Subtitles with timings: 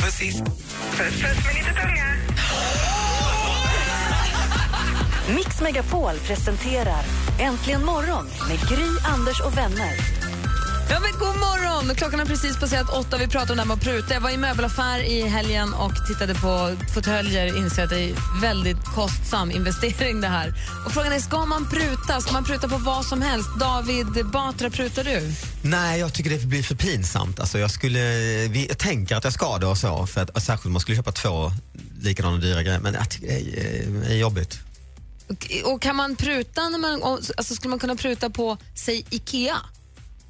[0.00, 0.40] precis.
[0.40, 2.16] Puss, puss med lite tunga.
[5.34, 7.04] Mix Megapol presenterar
[7.38, 10.19] Äntligen morgon med Gry, Anders och vänner.
[10.92, 11.94] Ja, men god morgon!
[11.94, 13.18] Klockan har precis passerat åtta.
[13.18, 14.14] Vi pratar om det här med att pruta.
[14.14, 17.56] Jag var i möbelaffär i helgen och tittade på fåtöljer.
[17.56, 20.54] Inser att det är väldigt kostsam investering det här.
[20.86, 22.20] Och frågan är, ska man pruta?
[22.20, 23.48] Ska man pruta på vad som helst?
[23.60, 25.32] David Batra, prutar du?
[25.62, 27.40] Nej, jag tycker det blir för pinsamt.
[27.40, 28.00] Alltså jag, skulle,
[28.44, 31.12] jag tänker att jag ska det och så, för att, särskilt om man skulle köpa
[31.12, 31.52] två
[32.00, 32.80] likadana dyra grejer.
[32.80, 34.58] Men jag tycker det är, är jobbigt.
[35.28, 37.02] Och, och kan man pruta när man,
[37.36, 39.56] alltså skulle man kunna pruta på, säg Ikea?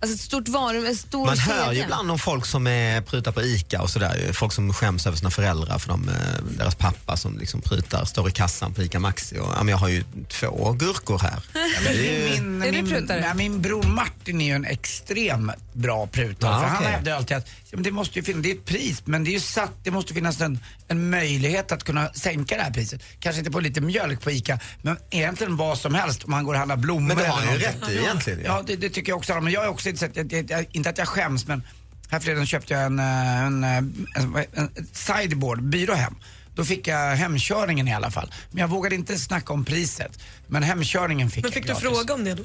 [0.03, 1.85] Alltså ett stort varu, en stor Man hör ju kedja.
[1.85, 4.31] ibland om folk som är, prutar på ICA och sådär.
[4.33, 6.15] Folk som skäms över sina föräldrar för de, eh,
[6.59, 9.39] deras pappa som liksom prutar, står i kassan på ICA Maxi.
[9.39, 11.43] Och, ja, men jag har ju två gurkor här.
[11.55, 13.21] Ja, men det är ju- Min, Är du min, prutare?
[13.21, 16.51] nej, min bror Martin är ju en extrem bra prutare.
[16.53, 16.93] Ja, för Han okej.
[16.93, 19.31] hävdar alltid att ja, men det måste ju finnas, det är ett pris men det
[19.31, 23.03] är ju satt, det måste finnas en, en möjlighet att kunna sänka det här priset.
[23.21, 26.53] Kanske inte på lite mjölk på ICA men egentligen vad som helst om han går
[26.53, 27.89] och handlar blommor Men det har eller han ju någonting.
[27.89, 28.41] rätt i egentligen.
[28.45, 29.41] Ja, det, det tycker jag också.
[29.41, 31.63] Men jag är också inte, så att jag, jag, jag, inte att jag skäms men
[32.11, 36.15] härförleden köpte jag en, eh, en, eh, en, en, sideboard, byrå hem.
[36.55, 38.33] Då fick jag hemkörningen i alla fall.
[38.51, 40.19] Men jag vågade inte snacka om priset.
[40.47, 41.83] Men hemkörningen fick Men jag fick du gratis.
[41.83, 42.43] fråga om det då?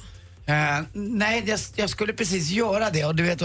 [0.48, 3.42] Eh, nej, jag, jag skulle precis göra det och du vet,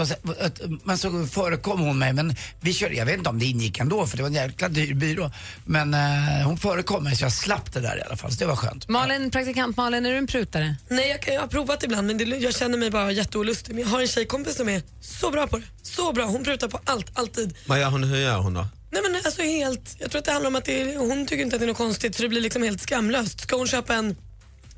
[0.83, 2.13] men så förekom hon mig.
[2.13, 4.69] Men vi körde, jag vet inte om det ingick ändå för det var en jäkla
[4.69, 5.31] dyr byrå.
[5.65, 8.45] Men eh, hon förekom mig så jag slapp det där i alla fall, så det
[8.45, 8.89] var skönt.
[8.89, 10.75] Malin, praktikant Malin, är du en prutare?
[10.89, 13.75] Nej, jag, kan, jag har provat ibland men det, jag känner mig bara jätteolustig.
[13.75, 15.63] Men jag har en tjejkompis som är så bra på det.
[15.83, 16.25] Så bra.
[16.25, 17.55] Hon prutar på allt, alltid.
[17.65, 18.67] Vad gör hon, hur gör hon då?
[18.91, 21.55] Nej men alltså helt, jag tror att det handlar om att det hon tycker inte
[21.55, 23.39] att det är något konstigt så det blir liksom helt skamlöst.
[23.39, 24.15] Ska hon köpa en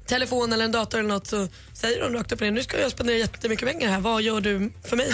[0.07, 2.79] telefon eller en dator eller något så säger hon rakt upp och ner, nu ska
[2.79, 5.11] jag spendera jättemycket pengar här, vad gör du för mig?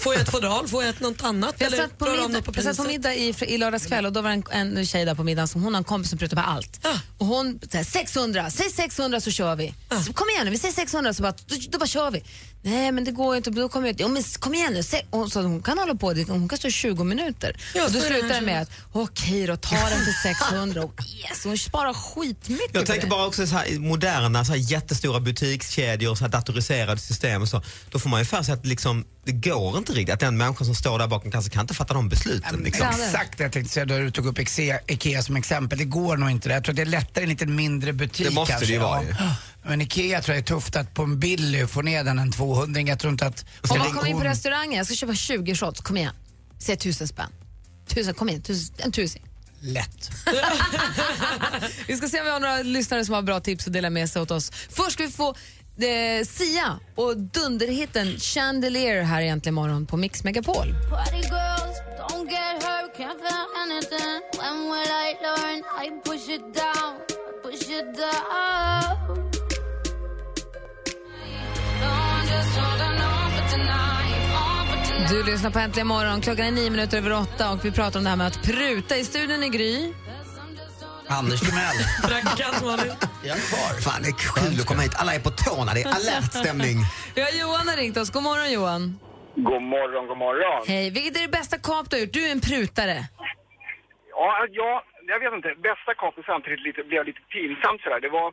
[0.00, 0.68] Får jag ett fodral?
[0.68, 1.54] Får jag ett något annat?
[1.58, 4.12] Jag satt på de middag, på jag satt på middag i, i lördags kväll och
[4.12, 6.18] då var det en, en tjej där på middagen som hon har en kompis som
[6.18, 6.80] prutar på allt.
[6.82, 6.98] Ah.
[7.18, 9.74] Och hon säger 600, säg 600 så kör vi.
[9.88, 10.00] Ah.
[10.00, 12.24] Så, kom igen nu, vi säger 600 så bara, då, då bara kör vi.
[12.64, 14.02] Nej men det går ju inte, då kommer jag inte.
[14.02, 14.82] Jo men kom igen nu.
[14.82, 17.56] Se, och så hon kan hålla på, det- hon kan stå 20 minuter.
[17.74, 20.12] Ja, och då slutar det med att okej då, ta den för
[20.50, 23.08] 600 och yes, hon sparar skitmycket Jag tänker det.
[23.10, 27.62] bara också så här, moderna så här jättestora butikskedjor, så här datoriserade system och så.
[27.90, 30.14] Då får man ju för sig att liksom, det går inte riktigt.
[30.14, 32.60] Att den människan som står där bakom kanske kan inte fatta de besluten.
[32.64, 32.86] Liksom.
[32.88, 35.78] Exakt det jag tänkte säga då du tog upp Ikea, Ikea som exempel.
[35.78, 36.54] Det går nog inte det.
[36.54, 38.66] Jag tror att det är lättare i en lite mindre butik Det måste kanske.
[38.66, 39.34] det ju vara Ja.
[39.64, 42.80] Men Ikea tror jag är tufft att på en Billy få ner den en 200
[42.80, 43.44] Jag tror inte att...
[43.70, 46.14] Om man kommer in på restaurangen, jag ska köpa 20 shots, kom igen.
[46.58, 47.30] Säg tusen spänn.
[47.88, 49.22] Tusen, kom igen, tusen, en tusing.
[49.60, 50.10] Lätt.
[51.86, 54.10] Vi ska se om vi har några lyssnare som har bra tips att dela med
[54.10, 54.50] sig åt oss.
[54.50, 60.74] Först ska vi få eh, Sia och dunderhitten Chandelier här egentligen morgon på Mix Megapol.
[75.08, 76.20] Du lyssnar på Äntligen morgon.
[76.20, 78.96] Klockan är nio minuter över åtta och vi pratar om det här med att pruta.
[78.96, 79.92] I studion i Gry.
[81.08, 81.78] Anders Timell.
[82.10, 82.92] Praktikant Malin.
[83.28, 83.70] Jag är kvar.
[83.86, 84.94] Fan, det är kul att komma hit.
[85.00, 85.70] Alla är på tårna.
[85.74, 86.76] Det är alert stämning.
[87.14, 88.10] Vi har Johan har ringt oss.
[88.10, 88.82] God morgon Johan.
[89.50, 90.60] God morgon, god morgon.
[90.72, 90.90] Hej.
[90.96, 92.12] Vilket är det bästa kap du har gjort?
[92.18, 92.96] Du är en prutare.
[94.20, 94.28] Ja,
[94.60, 94.72] ja,
[95.12, 95.48] jag vet inte.
[95.68, 98.00] Bästa kapet samtidigt lite, blev lite pinsamt sådär.
[98.06, 98.28] Det var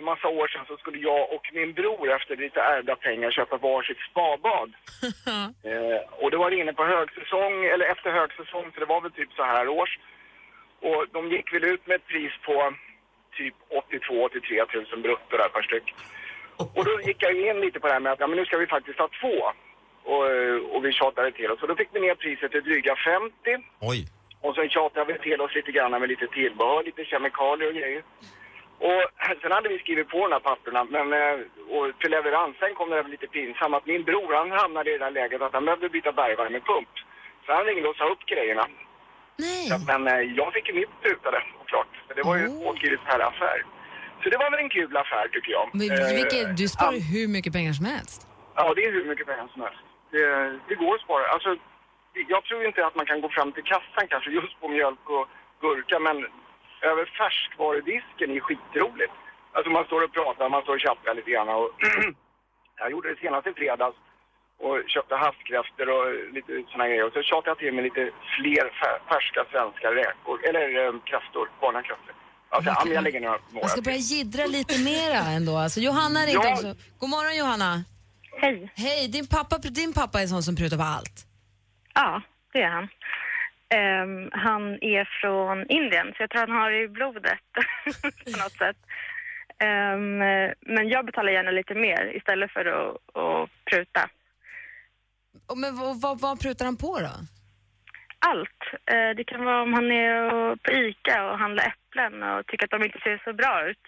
[0.00, 3.56] för massa år sedan så skulle jag och min bror efter lite ärvda pengar köpa
[3.56, 4.70] varsitt spabad.
[5.70, 9.32] eh, och det var inne på högsäsong, eller efter högsäsong, så det var väl typ
[9.32, 9.98] så här års.
[10.88, 12.74] Och de gick väl ut med ett pris på
[13.38, 15.94] typ 82-83 000 brutto där per styck.
[16.76, 18.56] Och då gick jag in lite på det här med att ja, men nu ska
[18.58, 19.36] vi faktiskt ha två.
[20.12, 21.62] Och, eh, och vi tjatade till oss.
[21.62, 23.34] Och då fick vi ner priset till dryga 50.
[23.80, 24.00] Oj.
[24.40, 28.02] Och sen tjatade vi till oss lite grann med lite tillbehör, lite kemikalier och grejer.
[28.88, 29.00] Och
[29.42, 31.36] sen hade vi skrivit på de här papperna, men eh,
[31.74, 35.04] och till leverans, sen kom det lite pinsamt att min bror han hamnade i det
[35.04, 36.88] där läget att han behövde byta bergvärmepump.
[37.46, 38.64] Så han ringde och sa upp grejerna.
[39.44, 39.66] Nej.
[39.70, 41.88] Så, men eh, jag fick ju mitt prutade, såklart.
[42.08, 43.58] Så Det var ju en åtskrivet per affär.
[44.22, 45.66] Så det var väl en kul affär tycker jag.
[45.72, 47.00] Men, Eh, vilket, du sparar ja.
[47.14, 48.18] hur mycket pengar som helst.
[48.54, 49.82] Ja, det är hur mycket pengar som helst.
[50.10, 50.24] Det,
[50.68, 51.24] det går att spara.
[51.34, 51.50] Alltså,
[52.34, 55.26] jag tror inte att man kan gå fram till kassan kanske just på mjölk och
[55.60, 56.16] gurka, men
[56.82, 59.12] över färskvarudisken är skitroligt.
[59.52, 61.70] Alltså man står och pratar, man står och tjattrar lite grann och
[62.80, 63.96] jag gjorde det senast i fredags
[64.66, 66.06] och köpte havskräftor och
[66.36, 67.04] lite såna grejer.
[67.06, 68.02] Och så tjatade jag till mig lite
[68.36, 72.14] fler fär- färska svenska räkor, eller eh, kräftor, barnakräftor.
[72.52, 75.56] Alltså, ja, men jag lägger några några Jag ska börja jiddra lite mera ändå.
[75.56, 76.52] Alltså, Johanna ringde Ja.
[76.52, 76.74] också.
[77.00, 77.84] God morgon Johanna.
[78.42, 78.72] Hej.
[78.76, 81.16] Hej, din pappa, din pappa är sån som prutar på allt.
[81.94, 82.22] Ja,
[82.52, 82.88] det är han.
[83.74, 87.40] Ehm, han är från Indien, så jag tror han har det i blodet
[88.02, 88.76] på något sätt.
[89.58, 90.18] Ehm,
[90.60, 94.10] men jag betalar gärna lite mer istället för att, att pruta.
[95.46, 97.14] Och Men vad, vad, vad prutar han på då?
[98.18, 98.62] Allt.
[98.86, 102.70] Eh, det kan vara om han är på ICA och handlar äpplen och tycker att
[102.70, 103.86] de inte ser så bra ut.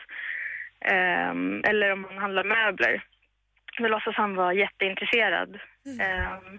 [0.81, 3.05] Ehm, eller om han handlar möbler.
[3.79, 5.59] Då låtsas han vara jätteintresserad.
[5.87, 6.59] Um,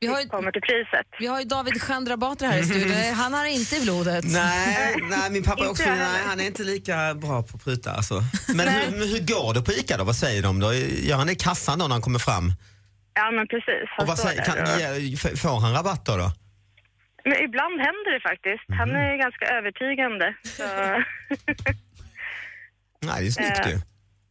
[0.00, 1.06] vi har ju, kommer till priset.
[1.18, 3.14] Vi har ju David Chandrabatra här i studion.
[3.14, 4.24] Han har inte i blodet.
[4.24, 7.64] Nej, nej min pappa är Inte också, nej, han är inte lika bra på att
[7.64, 7.92] pruta.
[7.92, 8.22] Alltså.
[8.54, 10.04] Men hur, hur går det på ICA då?
[10.04, 10.72] Vad säger de då?
[10.74, 12.52] Gör han det i kassan då när han kommer fram?
[13.14, 13.84] Ja, men precis.
[13.88, 14.56] Han Och vad säger, kan,
[15.00, 16.16] ge- får han rabatt då?
[16.16, 16.30] då?
[17.24, 18.64] Men ibland händer det faktiskt.
[18.78, 18.96] Han Mhm.
[18.96, 20.34] är ganska övertygande.
[20.44, 20.62] Så,
[23.02, 23.78] Nej, det är snyggt Eh, ju.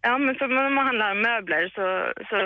[0.08, 1.86] Ja, men så när man handlar möbler så,
[2.30, 2.38] så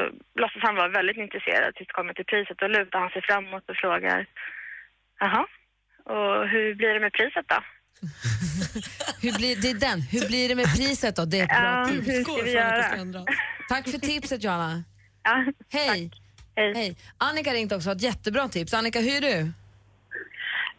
[0.41, 2.57] låtsas han vara väldigt intresserad tills det kommer till priset.
[2.61, 4.19] Då lutar han sig framåt och frågar,
[5.23, 5.43] jaha,
[6.15, 7.59] och hur blir det med priset då?
[9.23, 10.01] Hur blir, det är den.
[10.01, 11.25] Hur blir det med priset då?
[11.25, 12.07] Det är ett bra Ja, tips.
[12.07, 13.25] hur ska vi göra?
[13.69, 14.83] Tack för tipset Johanna.
[15.23, 16.11] Ja, Hej.
[16.55, 16.97] Hej.
[17.17, 17.91] Annika har ringt också.
[17.91, 18.73] Ett jättebra tips.
[18.73, 19.51] Annika, hur är du?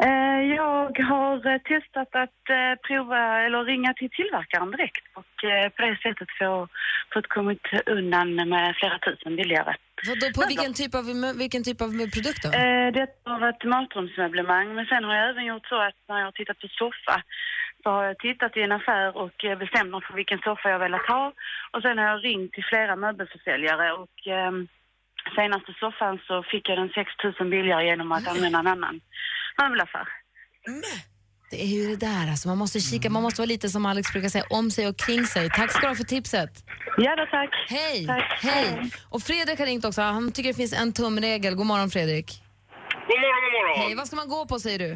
[0.07, 5.35] Eh, Jag har eh, testat att eh, prova eller ringa till tillverkaren direkt och
[5.77, 6.69] på det sättet få,
[7.13, 9.75] fått kommit undan med flera tusen billigare.
[10.09, 11.05] Vadå, på vilken typ av,
[11.39, 12.51] vilken typ av produkt då?
[12.99, 16.33] Det har varit matrumsmöblemang men sen har jag även gjort så att när jag har
[16.33, 17.23] tittat på soffa
[17.83, 21.07] så har jag tittat i en affär och bestämt mig för vilken soffa jag velat
[21.09, 21.33] ha
[21.73, 24.53] och sen har jag ringt till flera möbelförsäljare och eh,
[25.37, 27.11] senaste soffan så fick jag den 6
[27.41, 29.01] 000 billigare genom att använda en annan
[29.59, 30.09] möbelaffär.
[31.51, 32.49] Det är ju det där alltså.
[32.49, 35.25] Man måste kika, man måste vara lite som Alex brukar säga, om sig och kring
[35.35, 35.51] sig.
[35.51, 36.53] Tack ska du ha för tipset.
[36.97, 37.53] Ja då, tack.
[37.69, 38.07] Hej.
[38.07, 38.39] Tack.
[38.43, 38.91] Hej.
[39.15, 40.01] Och Fredrik har ringt också.
[40.03, 41.55] Han tycker det finns en tumregel.
[41.61, 42.29] God morgon Fredrik.
[43.09, 43.75] God morgon, god morgon.
[43.83, 44.91] Hej, vad ska man gå på säger du?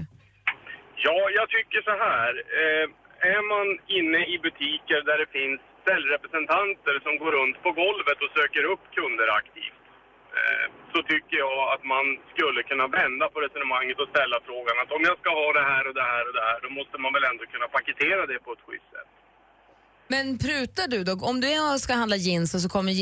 [1.06, 2.31] Ja, jag tycker så här.
[2.61, 2.87] Eh,
[3.35, 3.67] är man
[3.99, 8.85] inne i butiker där det finns säljrepresentanter som går runt på golvet och söker upp
[8.97, 9.81] kunder aktivt
[10.38, 14.90] eh, så tycker jag att man skulle kunna vända på resonemanget och ställa frågan att
[14.96, 17.10] om jag ska ha det här och det här och det här då måste man
[17.16, 19.10] väl ändå kunna paketera det på ett schysst sätt.
[20.14, 21.12] Men prutar du då?
[21.31, 21.48] Om du
[21.84, 22.93] ska handla jeans och så kommer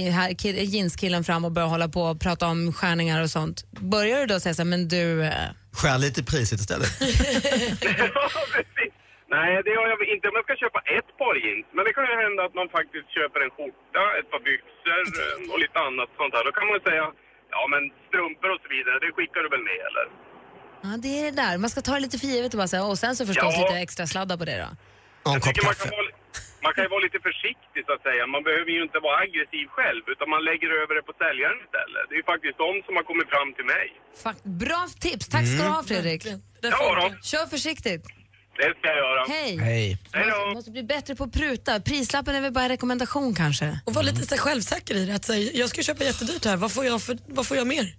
[0.75, 3.56] jeanskillen fram och börjar hålla på och prata om skärningar och sånt.
[3.94, 5.06] Börjar du då säga så här, men du...
[5.25, 5.49] eh,
[5.81, 6.91] Skär lite i priset istället.
[9.37, 11.67] Nej, det har jag inte om jag ska köpa ett par jeans.
[11.76, 15.37] Men det kan ju hända att man faktiskt köper en skjorta, ett par byxor eh,
[15.52, 16.43] och lite annat sånt här.
[16.49, 17.05] Då kan man säga,
[17.56, 20.06] ja men strumpor och så vidare, det skickar du väl med eller?
[20.85, 21.55] Ja, det är det där.
[21.65, 23.61] Man ska ta det lite för givet och bara säga, och sen så förstås Ja.
[23.62, 24.71] lite extra sladdar på det då.
[25.27, 25.89] Och en kopp tycker man kaffe.
[25.89, 26.11] kan, vara,
[26.67, 28.23] man kan ju vara lite försiktig så att säga.
[28.37, 32.05] Man behöver ju inte vara aggressiv själv utan man lägger över det på säljaren istället.
[32.09, 33.87] Det är ju faktiskt de som har kommit fram till mig.
[34.25, 35.25] Fuck, bra tips.
[35.35, 36.23] Tack ska du ha Fredrik.
[36.62, 38.05] Ja då, Kör försiktigt.
[38.56, 39.25] Det ska jag göra.
[39.29, 39.56] Hej.
[39.56, 39.99] Hej.
[40.13, 40.44] Hej då.
[40.46, 41.81] Man måste bli bättre på att pruta.
[41.81, 43.79] Prislappen är väl bara en rekommendation kanske?
[43.84, 45.15] Och vara lite så här självsäker i det.
[45.15, 47.94] Att säga, jag ska köpa jättedyrt här, vad får jag, för, vad får jag mer?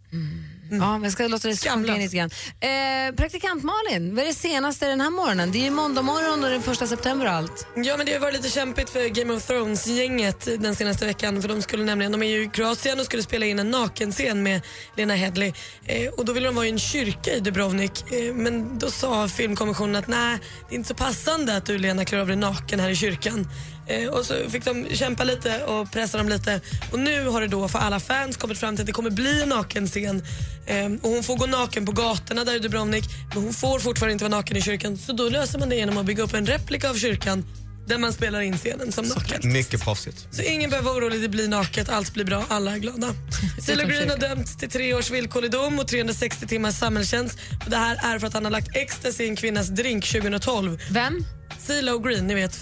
[0.69, 2.29] Ja, men jag ska låta det sjunka in lite grann.
[2.59, 5.51] Eh, praktikant Malin, vad är det senaste den här morgonen?
[5.51, 7.67] Det är ju måndag morgon och den första september och allt.
[7.75, 11.49] Ja men det har varit lite kämpigt för Game of Thrones-gänget den senaste veckan för
[11.49, 14.61] de skulle nämligen, de är ju i Kroatien och skulle spela in en nakenscen med
[14.97, 15.53] Lena Headley
[15.85, 19.27] eh, och då ville de vara i en kyrka i Dubrovnik eh, men då sa
[19.27, 22.79] filmkommissionen att nej det är inte så passande att du Lena klär av dig naken
[22.79, 23.47] här i kyrkan.
[23.87, 26.61] Eh, och så fick de kämpa lite och pressa dem lite
[26.91, 29.41] och nu har det då för alla fans kommit fram till att det kommer bli
[29.41, 30.23] en nakenscen
[30.65, 34.11] eh, och hon får gå naken på gatorna där i Dubrovnik men hon får fortfarande
[34.11, 36.45] inte vara naken i kyrkan så då löser man det genom att bygga upp en
[36.45, 37.45] replika av kyrkan
[37.87, 39.51] där man spelar in scenen som naken.
[39.51, 40.27] Mycket proffsigt.
[40.31, 43.07] Så ingen behöver vara orolig, det blir naket, allt blir bra, alla är glada.
[43.65, 47.39] Silo Green har dömts till tre års villkorlig dom och 360 timmars samhällstjänst.
[47.65, 50.81] Och det här är för att han har lagt ecstasy i en kvinnas drink 2012.
[50.91, 51.25] Vem?
[51.59, 52.59] Silo Green, ni vet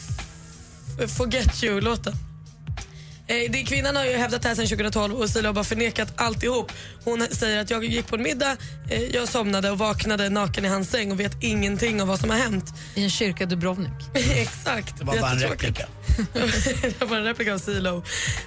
[1.17, 2.13] Forget You-låten.
[3.27, 6.13] Eh, det, kvinnan har ju hävdat det här sedan 2012 och Silo har bara förnekat
[6.15, 6.71] alltihop.
[7.03, 8.57] Hon säger att jag gick på en middag,
[8.89, 12.29] eh, jag somnade och vaknade naken i hans säng och vet ingenting om vad som
[12.29, 12.73] har hänt.
[12.95, 13.91] I en kyrka i Dubrovnik.
[14.13, 14.99] Exakt.
[14.99, 15.85] Det var bara en replika.
[16.99, 18.03] det var en replika av Silo.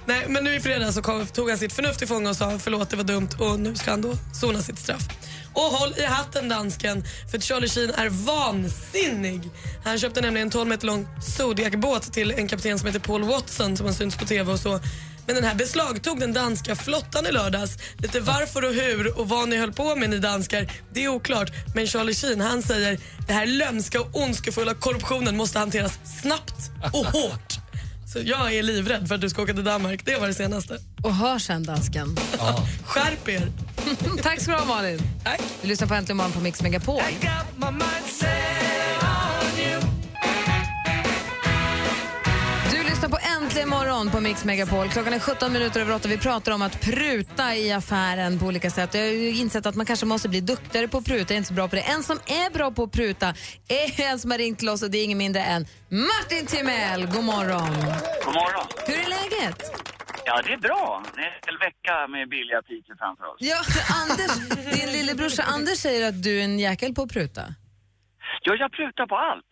[0.06, 2.58] Nej, men nu i fredags så kom, tog han sitt förnuft i fånga och sa
[2.58, 5.08] förlåt det var dumt och nu ska han då sona sitt straff.
[5.56, 9.50] Och håll i hatten dansken, för Charlie Sheen är vansinnig.
[9.84, 13.76] Han köpte nämligen en 12 meter lång Zodiac-båt till en kapten som heter Paul Watson
[13.76, 14.80] som har synts på TV och så.
[15.26, 17.78] Men den här beslagtog den danska flottan i lördags.
[17.98, 21.50] Lite varför och hur och vad ni höll på med ni danskar, det är oklart.
[21.74, 27.06] Men Charlie Sheen han säger det här lömska och ondskefulla korruptionen måste hanteras snabbt och
[27.06, 27.55] hårt.
[28.16, 30.04] Så jag är livrädd för att du ska åka till Danmark.
[30.04, 30.78] Det var det senaste.
[31.02, 32.16] Och hör sen, dansken.
[32.84, 33.48] Skärp er!
[34.22, 34.98] Tack ska du ha, Malin.
[35.24, 35.40] Tack.
[35.62, 37.02] Du lyssnar på Äntligen morgon på Mix Megapol.
[37.20, 37.26] Du
[43.56, 44.88] Äntligen morgon på Mix Megapol.
[44.88, 46.08] Klockan är 17 minuter över 8.
[46.08, 48.94] Vi pratar om att pruta i affären på olika sätt.
[48.94, 51.24] Jag har ju insett att man kanske måste bli duktigare på att pruta.
[51.24, 51.82] Jag är inte så bra på det.
[51.82, 53.28] En som är bra på att pruta
[53.68, 57.06] är en som har ringt till oss och det är ingen mindre än Martin Timell.
[57.06, 57.70] God morgon.
[58.24, 58.66] God morgon.
[58.86, 59.58] Hur är läget?
[60.24, 61.02] Ja, det är bra.
[61.14, 63.36] Det är en hel vecka med billiga pizzor framför oss.
[63.38, 63.58] Ja,
[64.02, 64.32] Anders,
[64.74, 67.42] din lillebrorsa Anders säger att du är en jäkel på att pruta.
[68.42, 69.50] Ja, jag prutar på allt.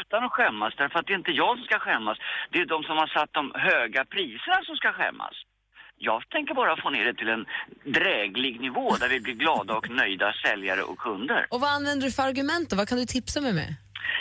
[0.00, 2.18] Utan att skämmas, därför att det är inte jag som ska skämmas.
[2.50, 5.36] Det är de som har satt de höga priserna som ska skämmas.
[5.96, 7.44] Jag tänker bara få ner det till en
[7.84, 11.46] dräglig nivå där vi blir glada och nöjda säljare och kunder.
[11.50, 12.76] Och vad använder du för argument då?
[12.76, 13.70] Vad kan du tipsa mig med?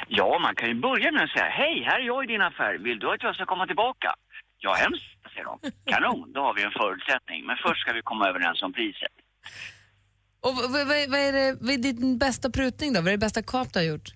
[0.07, 2.77] Ja, man kan ju börja med att säga Hej, här är jag i din affär.
[2.77, 4.15] Vill du att jag ska komma tillbaka?
[4.57, 5.55] Ja, hemskt, säger de.
[5.91, 7.45] Kanon, då har vi en förutsättning.
[7.45, 9.15] Men först ska vi komma överens om priset.
[10.45, 12.99] Och vad, vad, vad, är det, vad är din bästa prutning då?
[12.99, 14.09] Vad är det bästa kap du har gjort?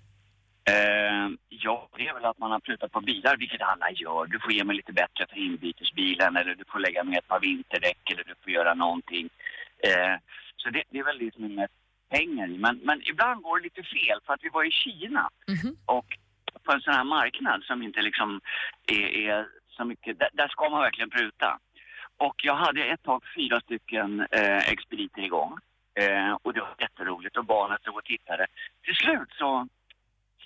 [0.70, 4.26] Eh, ja, det är väl att man har prutat på bilar, vilket alla gör.
[4.26, 7.40] Du får ge mig lite bättre för inbytesbilen eller du får lägga med ett par
[7.40, 9.30] vinterdäck eller du får göra någonting.
[9.84, 10.16] Eh,
[10.58, 11.74] så det, det är väl det som är mest
[12.10, 12.48] pengar.
[12.48, 15.30] Men, men ibland går det lite fel för att vi var i Kina
[15.86, 16.18] och
[16.64, 18.42] på en sån här marknad som inte liksom
[18.92, 21.60] är, är så mycket, där, där ska man verkligen pruta.
[22.18, 25.58] Och jag hade ett tag fyra stycken eh, expediter igång.
[26.00, 28.48] Eh, och det var jätteroligt och barnen stod och tittade.
[28.84, 29.68] Till slut så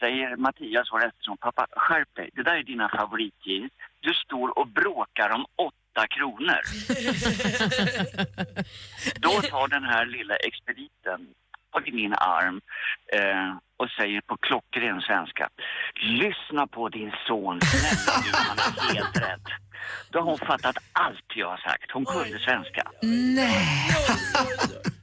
[0.01, 3.71] säger Mattias, vår eftersom, pappa skärp dig, det där är dina favoritjeans.
[3.99, 6.61] Du står och bråkar om åtta kronor.
[9.25, 11.19] Då tar den här lilla expediten
[11.71, 12.61] tag i min arm
[13.13, 15.49] eh, och säger på klockren svenska.
[15.95, 19.47] Lyssna på din son, snälla du, han är helt rätt.
[20.09, 21.91] Då har hon fattat allt jag har sagt.
[21.91, 22.83] Hon kunde svenska.
[23.35, 23.67] Nej.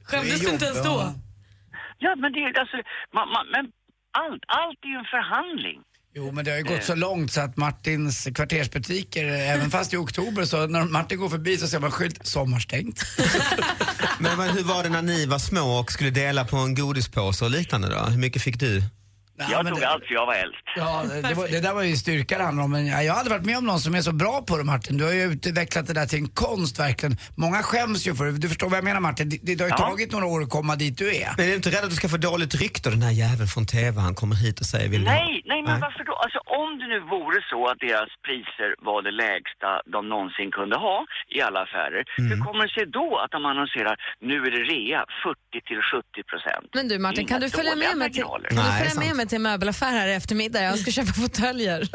[0.03, 1.13] Skämdes du inte ens då?
[1.97, 2.77] Ja, men det är alltså,
[3.11, 3.71] man, man, men
[4.11, 5.79] allt, allt är ju en förhandling.
[6.15, 9.97] Jo, men det har ju gått så långt så att Martins kvartersbutiker, även fast i
[9.97, 13.01] oktober, så när Martin går förbi så ser man skylt sommarstängt.
[14.19, 17.45] Men vad- hur var det när ni var små och skulle dela på en godispåse
[17.45, 17.99] och liknande då?
[18.03, 18.83] Hur mycket fick du?
[19.51, 20.63] Jag tog allt för jag var äldst.
[20.75, 22.71] Ja, det, var, det där var ju styrka det handlar om.
[22.71, 24.97] Men jag har aldrig varit med om någon som är så bra på det Martin.
[24.97, 27.17] Du har ju utvecklat det där till en konst verkligen.
[27.37, 28.31] Många skäms ju för det.
[28.31, 29.29] Du förstår vad jag menar Martin.
[29.29, 29.87] Det, det har ju Ja.
[29.89, 31.29] tagit några år att komma dit du är.
[31.37, 33.65] Men är du inte rädd att du ska få dåligt rykte den här jäveln från
[33.65, 33.95] TV?
[34.01, 35.03] Han kommer hit och säger vill?
[35.03, 36.13] Nej, nej men varför då?
[36.25, 40.75] Alltså om det nu vore så att deras priser var det lägsta de någonsin kunde
[40.87, 40.97] ha
[41.35, 43.95] i alla affärer, hur kommer det sig då att de annonserar
[44.29, 46.67] nu är det rea 40 till 70 procent?
[46.77, 49.35] Men du Martin, kan du följa med mig till, kan du följa med mig till
[49.35, 50.63] en möbelaffär här i eftermiddag?
[50.63, 51.89] Jag ska köpa fåtöljer.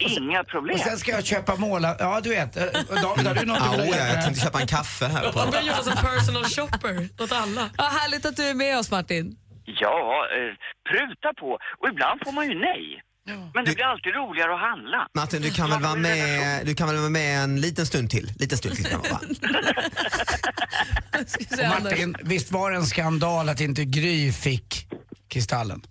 [0.18, 0.74] Inga problem.
[0.74, 1.96] Och sen ska jag köpa måla...
[1.98, 2.56] Ja, du vet.
[2.56, 2.62] eh,
[3.02, 5.22] David, har du något Ja, du vill oh, ja, jag tänkte köpa en kaffe här.
[5.22, 5.50] Man På.
[5.50, 7.70] börjar göra som personal shopper åt alla.
[7.76, 9.36] Ja, härligt att du är med oss Martin.
[9.64, 10.54] Ja, eh,
[10.90, 11.58] pruta på.
[11.80, 13.02] Och ibland får man ju nej.
[13.54, 15.08] Men det blir alltid roligare att handla.
[15.14, 18.32] Martin, du kan, väl vara med, du kan väl vara med en liten stund till?
[18.38, 19.20] Liten stund till kan man vara.
[21.80, 24.88] Martin, visst var det en skandal att inte Gry fick
[25.28, 25.82] Kristallen?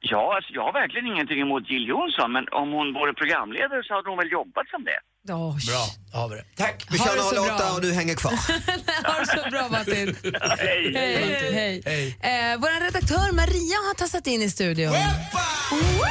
[0.00, 3.94] Ja, alltså, jag har verkligen ingenting emot Jill Johnson, men om hon vore programledare så
[3.94, 4.98] hade hon väl jobbat som det.
[5.32, 6.44] Oh, Bra, då har vi det.
[6.56, 6.76] Tack.
[6.90, 7.70] Vi kör 08 bra.
[7.74, 8.32] och du hänger kvar.
[9.10, 10.16] ha det så bra Martin.
[10.58, 10.92] Hej.
[10.94, 11.82] Hej.
[11.84, 12.06] Hej.
[12.30, 14.92] Eh, Vår redaktör Maria har tassat in i studion.
[14.92, 16.04] Woho!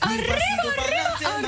[0.00, 1.38] Arriba, arriba,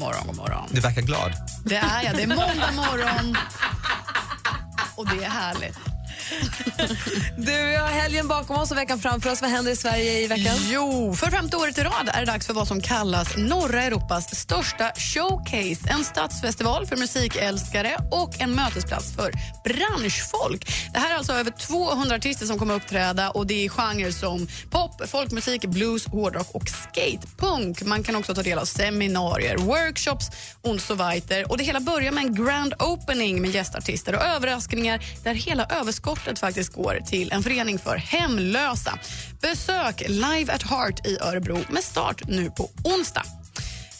[0.00, 0.68] morgon, god morgon.
[0.70, 1.32] Du verkar glad.
[1.64, 2.16] Det är jag.
[2.16, 3.36] Det är måndag morgon
[4.96, 5.78] och det är härligt.
[7.36, 9.42] Du, vi har helgen bakom oss och veckan framför oss.
[9.42, 10.56] Vad händer i Sverige i veckan?
[10.70, 14.36] Jo, för femte året i rad är det dags för vad som kallas norra Europas
[14.36, 15.90] största showcase.
[15.90, 19.32] En stadsfestival för musikälskare och en mötesplats för
[19.64, 20.72] branschfolk.
[20.92, 24.48] Det här är alltså över 200 artister som kommer uppträda och det är genrer som
[24.70, 27.82] pop, folkmusik, blues, hårdrock och skatepunk.
[27.82, 30.26] Man kan också ta del av seminarier, workshops
[30.62, 31.50] und so weiter.
[31.50, 36.19] Och det hela börjar med en grand opening med gästartister och överraskningar där hela överskottet
[36.38, 38.98] faktiskt går till en förening för hemlösa.
[39.40, 43.22] Besök Live at Heart i Örebro med start nu på onsdag.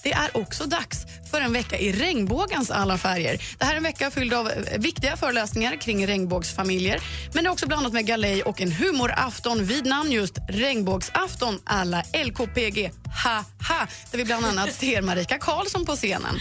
[0.03, 3.43] Det är också dags för en vecka i regnbågens alla färger.
[3.59, 7.01] Det här är en vecka fylld av eh, viktiga föreläsningar kring regnbågsfamiljer.
[7.35, 12.03] Men det är också blandat med galej och en humorafton vid namn just Regnbågsafton alla
[12.25, 12.91] LKPG.
[13.25, 16.41] Ha, ha, där vi bland annat ser Marika Karlsson på scenen.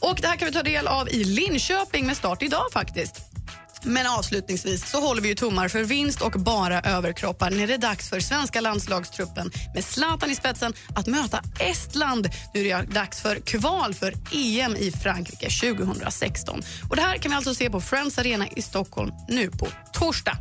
[0.00, 3.31] Och Det här kan vi ta del av i Linköping med start idag faktiskt.
[3.84, 7.78] Men avslutningsvis så håller vi ju tummar för vinst och bara överkroppar när det är
[7.78, 12.28] dags för svenska landslagstruppen med Zlatan i spetsen att möta Estland.
[12.54, 16.62] Nu är det dags för kval för EM i Frankrike 2016.
[16.90, 20.36] Och Det här kan vi alltså se på Friends Arena i Stockholm nu på torsdag.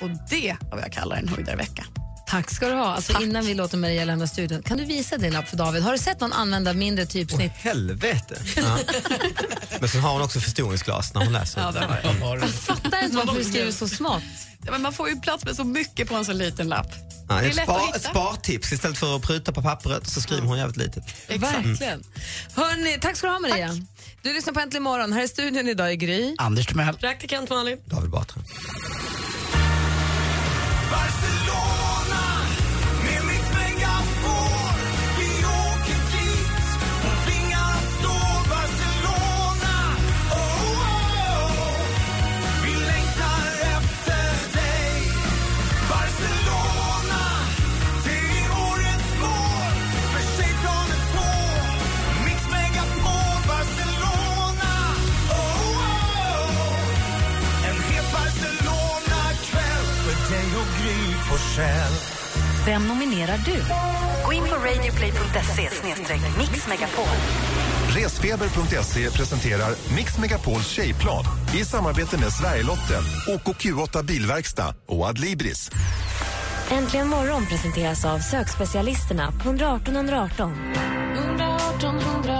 [0.00, 1.84] Och det är vad jag kallar en höjdarvecka.
[2.28, 2.94] Tack ska du ha.
[2.94, 5.82] Alltså, innan vi låter Maria lämna studion, kan du visa din lapp för David?
[5.82, 7.52] Har du sett någon använda mindre typsnitt?
[7.52, 8.42] Helvete!
[8.56, 8.78] Ja.
[9.80, 11.60] Men så har hon också förstoringsglas när hon läser.
[11.60, 11.80] Ja, det
[12.24, 14.22] har Jag fattar inte varför du skriver så smått.
[14.64, 16.86] Ja, men man får ju plats med så mycket på en så liten lapp.
[17.28, 18.72] Ja, Det är ett, lätt att spar, spartips.
[18.72, 21.04] Istället för att pruta på pappret så skriver hon jävligt litet.
[21.28, 22.04] Verkligen.
[22.54, 23.70] Hörrni, tack ska du ha, Maria.
[24.22, 25.12] Du lyssnar på Äntligen morgon.
[25.12, 26.34] Här i studion idag är Gry.
[26.38, 26.96] Anders Timell.
[26.96, 27.78] Praktikant Malin.
[27.86, 28.40] David Batra.
[62.66, 63.62] Vem nominerar du?
[64.24, 65.68] Gå in på radioplay.se
[66.38, 67.04] mixmegapol.
[67.88, 71.24] Resfeber.se presenterar Mix Megapols tjejplan
[71.60, 75.70] i samarbete med Sverigelotten, OKQ8 Bilverkstad och Adlibris.
[76.70, 80.52] Äntligen morgon presenteras av sökspecialisterna på 118 118.
[81.14, 82.35] 118 118,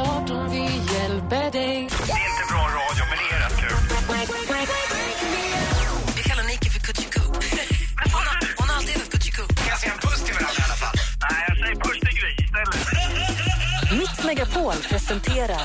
[14.37, 15.63] Megapol presenterar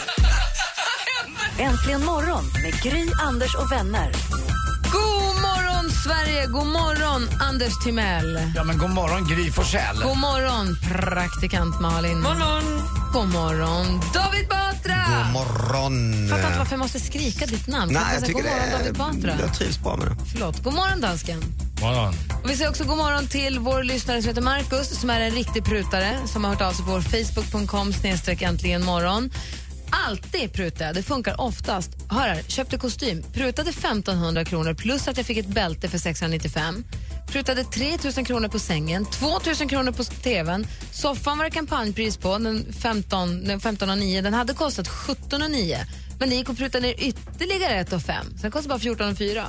[1.60, 4.12] Äntligen morgon med Gry, Anders och vänner.
[4.92, 6.48] God morgon, Sverige!
[6.48, 8.52] God morgon, Anders Timell.
[8.56, 10.04] Ja, men god morgon Gry Forssell.
[10.04, 12.14] God morgon, praktikant Malin.
[12.14, 13.01] God morgon.
[13.14, 14.96] God morgon, David Batra.
[15.08, 16.28] God morgon!
[16.30, 17.94] Fattar inte varför jag måste skrika ditt namn.
[17.94, 19.46] Nej, jag säga tycker god morgon, det David Batra.
[19.46, 20.16] Jag trivs bra med det.
[20.32, 20.64] Förlåt.
[20.64, 21.44] God morgon, dansken.
[21.82, 22.14] Morgon.
[22.44, 25.32] Och vi säger också god morgon till vår lyssnare som heter Marcus som är en
[25.32, 29.32] riktig prutare som har hört av sig på vår facebook.com snedstreck äntligen morgon.
[29.90, 31.90] Alltid prutar jag, det funkar oftast.
[32.10, 36.84] Hör här, köpte kostym, prutade 1500 kronor plus att jag fick ett bälte för 695.
[37.32, 39.28] Prutade 3 000 kronor på sängen, 2
[39.60, 40.68] 000 kronor på tvn.
[40.92, 44.22] Soffan var det kampanjpris på, den 15, den 15 9.
[44.22, 45.78] Den hade kostat 17 9.
[46.20, 48.26] Men det gick att pruta ner ytterligare 1 5.
[48.42, 49.48] Sen kostade bara 14 4.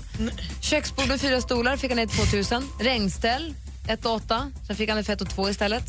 [0.61, 2.07] Köksbord med fyra stolar fick han ner
[2.51, 2.65] 2 000.
[2.81, 3.55] Regnställ
[3.89, 4.53] 1 8.
[4.67, 5.85] Sen fick han det för 1 2 istället.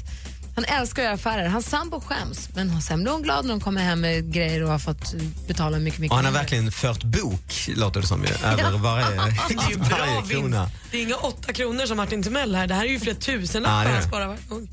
[0.56, 1.48] Han älskar att göra affärer.
[1.48, 4.70] Hans sambo skäms, men sen blir hon glad när hon kommer hem med grejer och
[4.70, 5.14] har fått
[5.48, 6.42] betala mycket, mycket Och han har mindre.
[6.42, 9.06] verkligen fört bok, låter det som, ju, över varje,
[9.50, 10.32] Det är ju bra varje vinst.
[10.32, 10.70] krona.
[10.92, 12.68] Det är inga åtta kronor som Martin Timell här.
[12.68, 14.70] Det här är ju flera tusenlappar han sparar varje gång.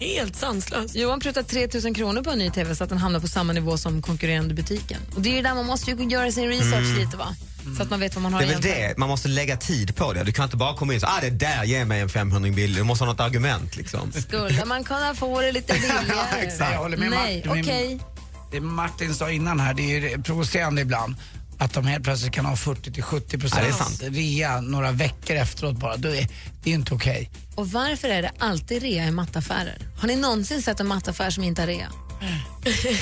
[0.00, 0.94] Helt sanslöst.
[0.96, 3.52] Johan prutar 3 000 kronor på en ny TV så att den hamnar på samma
[3.52, 5.00] nivå som konkurrerande butiken.
[5.14, 6.98] Och det är ju där man måste ju göra sin research Mm.
[6.98, 7.36] lite va?
[7.76, 9.96] Så att man vet vad man har Det är väl det, man måste lägga tid
[9.96, 10.24] på det.
[10.24, 12.50] Du kan inte bara komma in och säga ah, det där ger mig en 500
[12.50, 12.76] billig.
[12.80, 13.76] Du måste ha något argument.
[13.76, 14.12] Liksom.
[14.12, 16.40] Skulle man kunna få det lite billigare?
[16.42, 16.72] Exakt.
[16.72, 17.98] Jag håller med Nej, okej.
[18.52, 21.14] Det Martin sa innan här, det är ju provocerande ibland.
[21.58, 24.02] Att de helt plötsligt kan ha 40-70% Ja, det är sant.
[24.02, 25.96] rea några veckor efteråt bara.
[25.96, 26.28] Det är,
[26.62, 27.30] det är inte okej.
[27.54, 29.78] Och varför är det alltid rea i mattaffärer?
[30.00, 31.88] Har ni någonsin sett en mattaffär som inte har rea?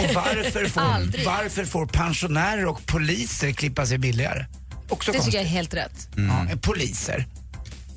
[0.08, 4.46] Och varför får, varför får pensionärer och poliser klippa sig billigare?
[4.88, 6.08] Också Det tycker jag är helt rätt.
[6.16, 7.26] Ja, poliser.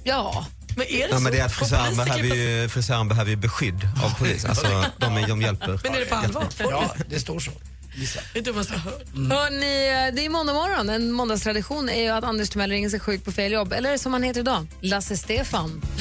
[0.03, 0.45] Ja.
[0.75, 1.19] Men är det Ja, så?
[1.23, 4.45] men det är att frisören behöver, ju, frisören behöver ju beskydd av polis.
[4.45, 5.79] Alltså, de, är, de hjälper.
[5.83, 6.45] Men är det på allvar?
[6.59, 7.51] Ja, det står så.
[7.99, 8.19] Gissa.
[8.33, 9.03] Jag hört.
[9.15, 10.89] Hörrni, det är måndag morgon.
[10.89, 13.73] En måndagstradition är ju att Anders Timell ringer sig sjuk på fel jobb.
[13.73, 15.81] Eller som han heter idag, Lasse Stefan.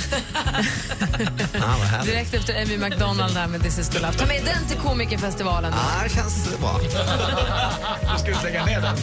[1.61, 2.05] Ah.
[2.05, 4.13] Direkt efter Amy McDonald här med This is to love.
[4.13, 5.73] Ta med den till komikerfestivalen.
[5.77, 6.81] Ja, det känns bra.
[6.83, 8.97] Du ska vi lägga ner den.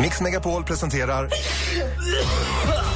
[0.00, 1.30] Mix Megapol presenterar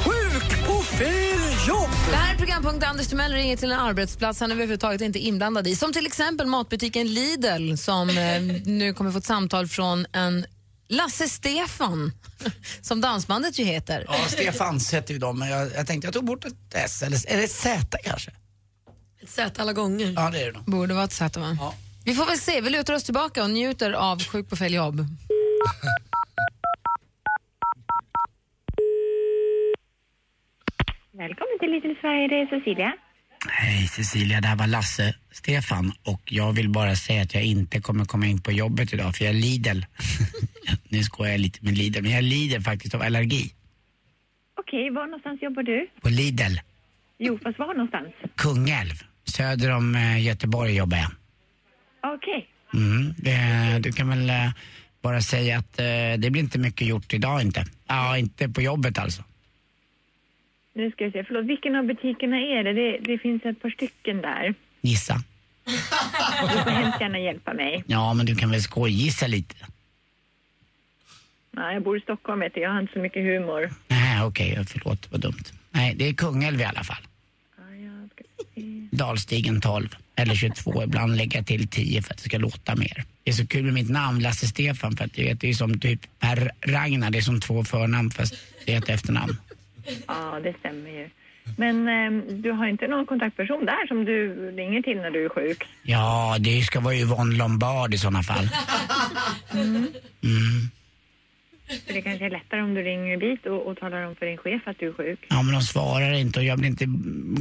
[0.03, 1.28] Sjuk på fel
[1.69, 1.89] jobb!
[2.09, 5.21] Det här är programpunkt där Anders Timell ringer till en arbetsplats han överhuvudtaget inte är
[5.21, 5.75] inblandad i.
[5.75, 10.45] Som till exempel matbutiken Lidl som eh, nu kommer få ett samtal från en
[10.87, 12.11] Lasse Stefan,
[12.81, 14.05] som dansbandet ju heter.
[14.07, 17.31] Ja, Stefans heter ju de, men jag, jag tänkte jag tog bort ett S, eller,
[17.31, 18.31] eller ett Z kanske.
[19.21, 20.13] ett Z alla gånger.
[20.15, 20.63] Ja, det är det nog.
[20.65, 21.73] Borde vara ett Z va?
[22.05, 24.99] Vi får väl se, vi lutar oss tillbaka och njuter av Sjuk på fel jobb.
[31.19, 32.93] Välkommen till Little Sverige, det är Cecilia.
[33.47, 37.81] Hej Cecilia, det här var Lasse Stefan och jag vill bara säga att jag inte
[37.81, 39.87] kommer komma in på jobbet idag för jag lider.
[40.89, 43.53] nu skojar jag lite med Lidl, men jag lider faktiskt av allergi.
[44.59, 45.87] Okej, var någonstans jobbar du?
[46.01, 46.55] På Lidl,
[47.17, 48.13] Jo, fast var någonstans?
[48.35, 51.11] Kungälv, söder om eh, Göteborg jobbar jag.
[52.15, 52.47] Okej.
[52.73, 54.51] Mm, det, du kan väl eh,
[55.01, 55.85] bara säga att eh,
[56.17, 57.65] det blir inte mycket gjort idag inte.
[57.87, 59.23] Ja, inte på jobbet alltså.
[60.79, 62.73] Nu ska vi se, förlåt, vilken av butikerna är det?
[62.73, 64.53] Det, det finns ett par stycken där.
[64.81, 65.23] Gissa.
[66.41, 67.83] Du får hemskt gärna hjälpa mig.
[67.87, 69.55] Ja, men du kan väl skojgissa lite?
[71.51, 73.69] Nej, jag bor i Stockholm vet du, jag har inte så mycket humor.
[73.87, 75.43] Nej, okej, förlåt, vad dumt.
[75.71, 77.03] Nej, det är Kungälv i alla fall.
[78.91, 83.03] Dalstigen 12, eller 22, ibland lägga till 10 för att det ska låta mer.
[83.23, 85.53] Det är så kul med mitt namn, Lasse Stefan, för att du vet, det är
[85.53, 89.37] som typ Per Ragnar, det är som två förnamn fast det är ett efternamn.
[90.07, 91.09] Ja, det stämmer ju.
[91.57, 95.29] Men ehm, du har inte någon kontaktperson där som du ringer till när du är
[95.29, 95.63] sjuk?
[95.83, 98.49] Ja, det ska vara Yvonne Lombard i sådana fall.
[99.53, 99.75] Mm.
[100.23, 100.69] Mm.
[101.85, 104.37] För det kanske är lättare om du ringer dit och, och talar om för din
[104.37, 105.19] chef att du är sjuk.
[105.29, 106.85] Ja, men de svarar inte och jag vill inte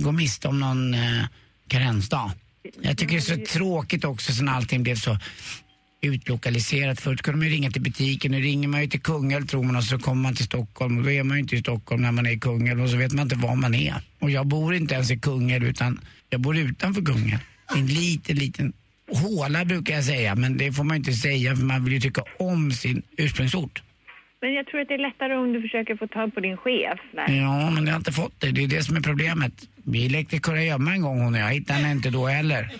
[0.04, 1.24] gå miste om någon eh,
[1.68, 2.30] karensdag.
[2.80, 5.18] Jag tycker det är så tråkigt också sen allting blev så
[6.00, 7.00] utlokaliserat.
[7.00, 9.76] Förut kunde man ju ringa till butiken, nu ringer man ju till Kungälv tror man
[9.76, 12.12] och så kommer man till Stockholm och då är man ju inte i Stockholm när
[12.12, 13.94] man är i Kungälv och så vet man inte var man är.
[14.18, 17.40] Och jag bor inte ens i Kungälv utan jag bor utanför Kungälv.
[17.76, 18.72] En liten, liten
[19.12, 22.00] håla brukar jag säga men det får man ju inte säga för man vill ju
[22.00, 23.82] tycka om sin ursprungsort.
[24.40, 26.98] Men jag tror att det är lättare om du försöker få tag på din chef.
[27.12, 27.36] Där.
[27.36, 28.50] Ja, men jag har inte fått det.
[28.50, 29.52] Det är det som är problemet.
[29.84, 31.48] Vi lekte kurragömma en gång hon och jag.
[31.48, 32.70] Hittade henne inte då heller.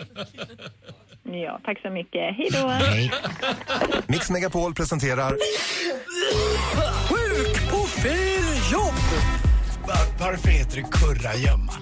[1.32, 2.36] Ja, tack så mycket.
[2.36, 2.68] Hej då!
[2.68, 3.12] Hej.
[4.06, 5.36] Mix Megapol presenterar
[7.08, 8.94] Sjuk på fel jobb!
[10.20, 11.72] Varför heter det kurragömma?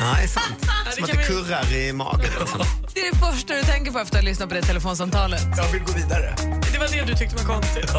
[0.00, 0.70] Nej, sant.
[0.90, 2.20] Som att det kurrar i magen.
[2.40, 2.60] Liksom.
[2.94, 5.42] Det är det första du tänker på efter att ha lyssnat på det telefonsamtalet.
[5.56, 6.34] Jag vill gå vidare.
[6.72, 7.90] Det var det du tyckte var konstigt.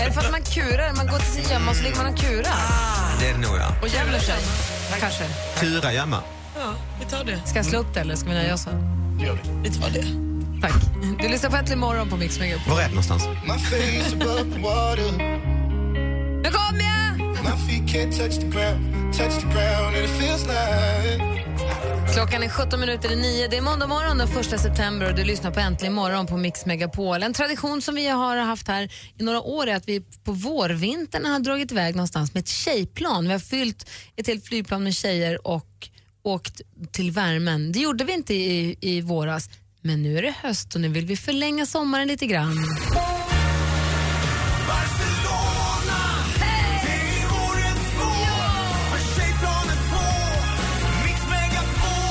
[0.00, 0.96] Är det för att man kurar?
[0.96, 2.56] Man går till sin gömma och så ligger man och kurar.
[3.20, 3.68] Det är det nog, ja.
[3.82, 4.34] Och gömmer sig.
[5.00, 5.24] Kanske.
[5.58, 6.20] Kurragömma.
[6.56, 7.40] Ja, vi tar det.
[7.46, 8.64] Ska jag slå upp det eller ska vi nöja oss?
[9.18, 9.68] Det gör vi.
[9.68, 10.33] Vi tar det.
[10.60, 10.82] Tack.
[11.20, 12.72] Du lyssnar på Äntligen morgon på Mix Megapol.
[12.74, 13.22] Var är det någonstans?
[16.42, 16.94] Nu kommer jag!
[22.14, 23.48] Klockan är 17 minuter i nio.
[23.48, 26.66] Det är måndag morgon den 1 september och du lyssnar på Äntligen morgon på Mix
[26.66, 27.22] Megapol.
[27.22, 31.24] En tradition som vi har haft här i några år är att vi på vårvintern
[31.24, 33.26] har dragit iväg någonstans med ett tjejplan.
[33.26, 35.88] Vi har fyllt ett helt flygplan med tjejer och
[36.24, 36.60] åkt
[36.92, 37.72] till värmen.
[37.72, 39.50] Det gjorde vi inte i, i våras,
[39.86, 42.58] men nu är det höst och nu vill vi förlänga sommaren lite grann.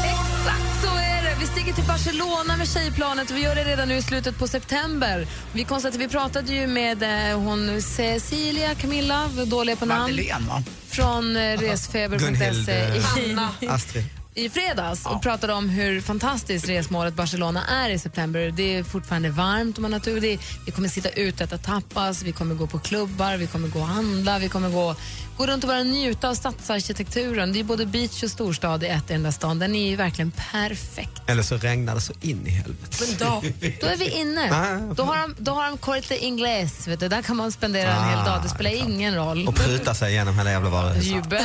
[0.04, 1.36] Exakt så är det.
[1.40, 4.48] Vi stiger till Barcelona med tjejplanet och vi gör det redan nu i slutet på
[4.48, 5.28] september.
[5.54, 10.64] Vi konstaterade, vi pratade ju med eh, hon Cecilia Camilla, dåliga på namn, Madeleine, va?
[10.88, 14.23] från eh, resfeber.se Gunhild, i, eh, Astrid.
[14.36, 18.52] I fredags och pratade om hur fantastiskt resmålet Barcelona är i september.
[18.52, 20.20] Det är fortfarande varmt och man har tur.
[20.66, 23.80] Vi kommer sitta ute och äta tapas, vi kommer gå på klubbar, vi kommer gå
[23.80, 24.96] och handla, vi kommer gå,
[25.38, 27.54] gå runt och bara njuta av stadsarkitekturen.
[27.54, 29.60] Det är både beach och storstad i ett enda stan.
[29.60, 31.22] Den är ju verkligen perfekt.
[31.28, 32.98] Eller så regnar det så in i helvete.
[33.00, 33.44] Men då,
[33.82, 34.54] då är vi inne.
[34.54, 34.94] Ah.
[34.94, 37.08] Då har de, då har de Corte Inglés, vet du.
[37.08, 38.44] där kan man spendera en hel dag.
[38.44, 39.48] Det spelar ingen roll.
[39.48, 41.12] Och pruta sig igenom hela jävla varuhuset.
[41.12, 41.44] Jubel.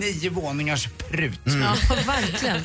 [0.00, 1.40] Nio våningars prut.
[1.44, 1.76] Ja,
[2.06, 2.62] verkligen.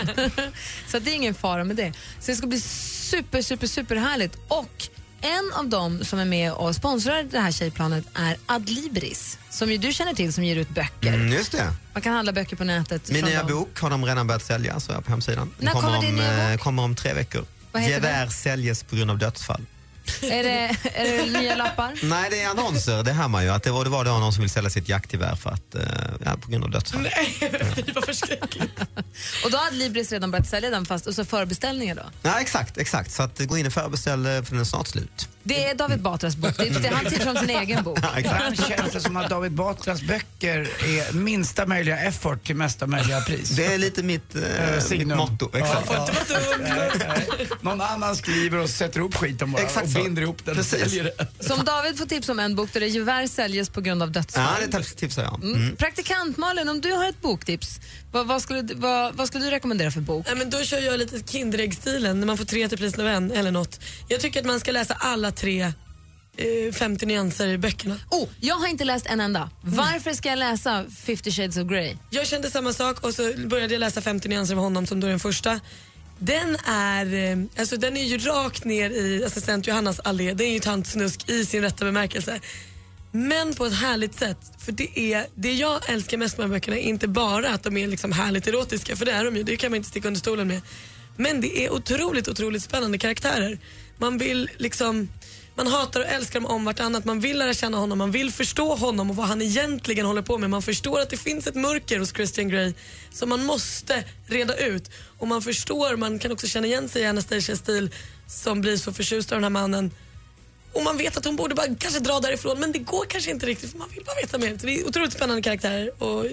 [0.87, 1.93] Så det är ingen fara med det.
[2.19, 4.37] Så det ska bli super, super, super härligt.
[4.47, 4.87] Och
[5.21, 9.77] en av dem som är med och sponsrar det här tjejplanet är Adlibris, som ju
[9.77, 11.13] du känner till, som ger ut böcker.
[11.13, 11.73] Mm, just det.
[11.93, 13.11] Man kan handla böcker på nätet.
[13.11, 13.51] Min nya dem.
[13.51, 15.53] bok har de redan börjat sälja, så jag på hemsidan.
[15.57, 17.45] Den När kommer din om, nya eh, kommer om tre veckor.
[17.89, 19.61] Gevär säljes på grund av dödsfall.
[20.21, 21.99] Är det, är det nya lappar?
[22.03, 23.03] Nej, det är annonser.
[23.03, 23.49] Det hör man ju.
[23.49, 25.81] Att det var, det var då någon som vill sälja sitt jaktgevär för att, eh,
[26.25, 27.01] ja, på grund av dödsfall.
[27.01, 28.79] Nej, vad förskräckligt.
[29.45, 32.03] Och då har Adlibris redan börjat sälja den, fast och så förbeställningar då?
[32.21, 33.11] Ja, exakt, exakt.
[33.11, 35.29] Så att, gå in och förbeställ, eh, för den är snart slut.
[35.47, 36.77] Det är David Batras boktips.
[36.77, 37.99] Det är han tipsar om sin egen bok.
[38.17, 43.21] Ibland känns det som att David Batras böcker är minsta möjliga effort till mesta möjliga
[43.21, 43.49] pris.
[43.49, 44.41] Det är lite mitt, eh,
[44.89, 45.49] mitt motto.
[45.57, 45.87] Exakt.
[45.91, 46.37] Ja, ja.
[46.59, 47.47] Nej, nej.
[47.61, 50.03] Någon annan skriver och sätter ihop skiten bara Exakt och så.
[50.03, 50.79] binder ihop den och Precis.
[50.79, 51.27] säljer den.
[51.39, 54.11] Så om David får tips om en bok där det tyvärr säljes på grund av
[54.11, 54.43] dödsfall.
[54.61, 55.41] Ja, det tips- tipsar jag om.
[55.41, 55.55] Mm.
[55.61, 55.75] Mm.
[55.75, 57.79] Praktikant Malin, om du har ett boktips,
[58.15, 60.25] vad, vad, skulle, du- vad, skulle du rekommendera för bok?
[60.27, 63.31] Nej, men då kör jag lite Kinderägg-stilen när man får tre till priset av en
[63.31, 63.79] eller något.
[64.07, 65.61] Jag tycker att man ska läsa alla tre
[66.37, 67.99] eh, 50 nyanser i böckerna.
[68.11, 69.49] Oh, jag har inte läst en enda.
[69.63, 71.97] Varför ska jag läsa 50 shades of Grey?
[72.09, 75.07] Jag kände samma sak och så började jag läsa 50 nyanser av honom som då
[75.07, 75.59] är den första.
[76.19, 80.33] Den är, eh, alltså den är ju rakt ner i assistent Johannas allé.
[80.33, 82.39] Det är ju tant snusk i sin rätta bemärkelse.
[83.15, 84.37] Men på ett härligt sätt.
[84.65, 87.63] För det, är, det jag älskar mest med de här böckerna är inte bara att
[87.63, 90.07] de är liksom härligt erotiska, för det är de ju, det kan man inte sticka
[90.07, 90.61] under stolen med.
[91.17, 93.59] Men det är otroligt, otroligt spännande karaktärer.
[93.97, 95.09] Man vill liksom,
[95.55, 97.05] man hatar och älskar dem om vartannat.
[97.05, 100.37] Man vill lära känna honom, man vill förstå honom och vad han egentligen håller på
[100.37, 100.49] med.
[100.49, 102.73] Man förstår att det finns ett mörker hos Christian Grey
[103.11, 104.91] som man måste reda ut.
[105.17, 107.89] Och man förstår, man kan också känna igen sig i Anastasias stil
[108.27, 109.91] som blir så förtjust av den här mannen.
[110.75, 113.45] Och man vet att hon borde bara kanske dra därifrån men det går kanske inte
[113.45, 114.57] riktigt för man vill bara veta mer.
[114.57, 116.25] Så det är otroligt spännande karaktärer och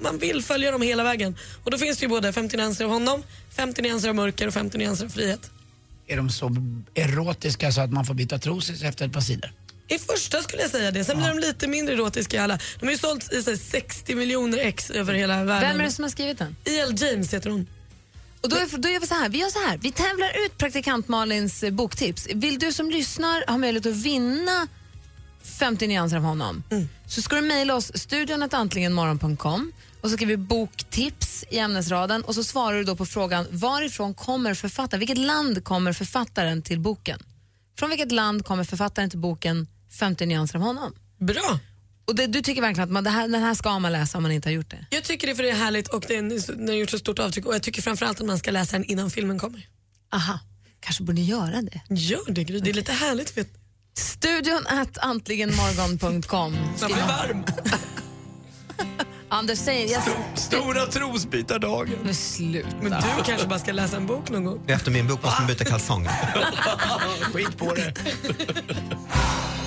[0.00, 1.36] man vill följa dem hela vägen.
[1.64, 3.22] Och då finns det ju både 50 nyanser av honom,
[3.56, 5.50] 50 nyanser av mörker och 50 nyanser av frihet.
[6.06, 6.56] Är de så
[6.94, 9.52] erotiska så att man får byta trosor efter ett par sidor?
[9.88, 12.58] I första skulle jag säga det, sen blir de lite mindre erotiska alla.
[12.80, 15.70] De har ju sålts i här 60 miljoner ex över hela världen.
[15.70, 16.56] Vem är det som har skrivit den?
[16.64, 16.94] E.L.
[16.98, 17.66] James heter hon.
[18.42, 20.58] Och då, är, då gör vi så här, vi gör så här, vi tävlar ut
[20.58, 22.28] praktikant Malins eh, boktips.
[22.34, 24.68] Vill du som lyssnar ha möjlighet att vinna
[25.42, 26.62] 50 nyanser av honom
[27.06, 32.34] så ska du mejla oss studion antligenmorgon.com och så skriver vi boktips i ämnesraden och
[32.34, 37.22] så svarar du då på frågan varifrån kommer författaren, vilket land kommer författaren till boken?
[37.78, 39.66] Från vilket land kommer författaren till boken
[39.98, 40.94] 50 nyanser av honom?
[41.18, 41.58] Bra!
[42.04, 44.22] Och det, du tycker verkligen att man, det här, den här ska man läsa om
[44.22, 44.86] man inte har gjort det?
[44.90, 47.46] Jag tycker det för det är härligt och den, den har gjort så stort avtryck
[47.46, 49.66] och jag tycker framförallt att man ska läsa den innan filmen kommer.
[50.14, 50.38] Aha,
[50.80, 51.80] kanske borde göra det.
[51.94, 53.30] Gör det Gry, det är lite härligt.
[53.30, 53.44] För
[53.98, 56.52] Studion at antligenmorgon.com.
[56.80, 57.44] Man blir varm.
[59.28, 59.92] Anders säger...
[59.92, 60.02] Jag...
[60.34, 61.98] Stora trosbytardagen.
[62.04, 62.68] Men sluta.
[62.82, 64.64] Men du kanske bara ska läsa en bok någon gång.
[64.66, 66.10] Efter min bok måste man byta kalsonger.
[67.32, 67.94] Skit på det.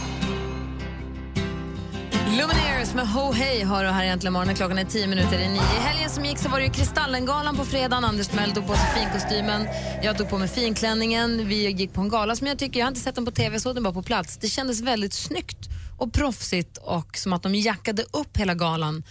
[2.37, 4.55] Lumineers med Ho Hey har du här egentligen morgonen.
[4.55, 5.61] Klockan är tio minuter i nio.
[5.61, 8.03] I helgen som gick så var det ju Kristallengalan på fredagen.
[8.03, 9.67] Anders Timell tog på sig finkostymen.
[10.03, 11.47] Jag tog på mig finklänningen.
[11.47, 13.59] Vi gick på en gala som jag tycker, jag har inte sett den på tv,
[13.59, 14.37] såg den bara på plats.
[14.37, 19.03] Det kändes väldigt snyggt och proffsigt och som att de jackade upp hela galan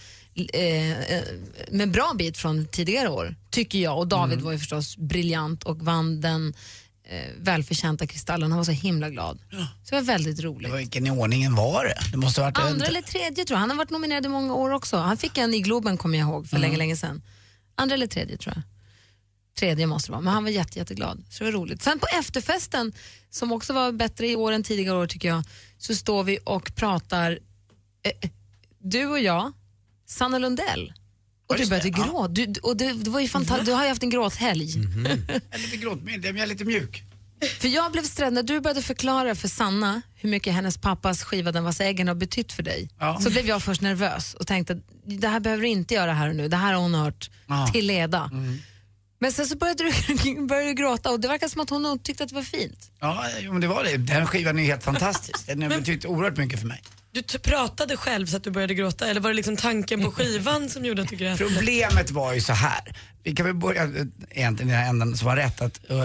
[0.53, 1.23] eh, eh,
[1.71, 3.97] med bra bit från tidigare år, tycker jag.
[3.97, 6.53] Och David var ju förstås briljant och vann den
[7.37, 8.51] välförtjänta Kristallen.
[8.51, 9.39] Han var så himla glad.
[9.83, 10.73] Så det var väldigt roligt.
[10.73, 11.97] Vilken i ordningen var det?
[12.11, 12.91] Det måste varit Andra en...
[12.91, 13.59] eller tredje tror jag.
[13.59, 14.97] Han har varit nominerad i många år också.
[14.97, 17.21] Han fick en i Globen kommer jag ihåg för länge, länge sedan.
[17.75, 18.63] Andra eller tredje tror jag.
[19.59, 21.25] Tredje måste det vara, men han var jätte, jätteglad.
[21.29, 21.81] Så det var roligt.
[21.81, 22.93] Sen på efterfesten,
[23.29, 25.43] som också var bättre i år än tidigare år tycker jag,
[25.77, 27.39] så står vi och pratar,
[28.03, 28.29] eh, eh,
[28.79, 29.53] du och jag,
[30.05, 30.93] Sanna Lundell.
[31.47, 32.27] Och du började gråta.
[32.27, 33.65] Du, och det, det var ju fantastiskt.
[33.65, 34.65] Du har ju haft en gråthelg.
[35.25, 37.03] Jag är lite gråtmild, jag är lite mjuk.
[37.59, 41.61] För jag blev stressad när du började förklara för Sanna hur mycket hennes pappas skivade
[41.61, 42.89] vassa äggen har betytt för dig.
[42.99, 43.19] Ja.
[43.21, 44.79] Så blev jag först nervös och tänkte att
[45.19, 46.47] det här behöver du inte göra här och nu.
[46.47, 47.67] Det här har hon hört Ja.
[47.73, 48.29] till leda.
[48.33, 48.57] Mm.
[49.19, 49.91] Men sen så började du,
[50.47, 52.91] började du gråta och det verkar som att hon tyckte att det var fint.
[52.99, 53.97] Ja, men det var det.
[53.97, 55.47] Den skivan är helt fantastisk.
[55.47, 56.81] Den har betytt oerhört mycket för mig.
[57.15, 60.69] Du pratade själv så att du började gråta eller var det liksom tanken på skivan
[60.69, 61.37] som gjorde att du grät?
[61.37, 62.95] Problemet var ju så här.
[63.23, 63.89] Vi kan väl börja eh,
[64.31, 65.61] egentligen i den änden som var rätt.
[65.61, 65.97] Att, eh,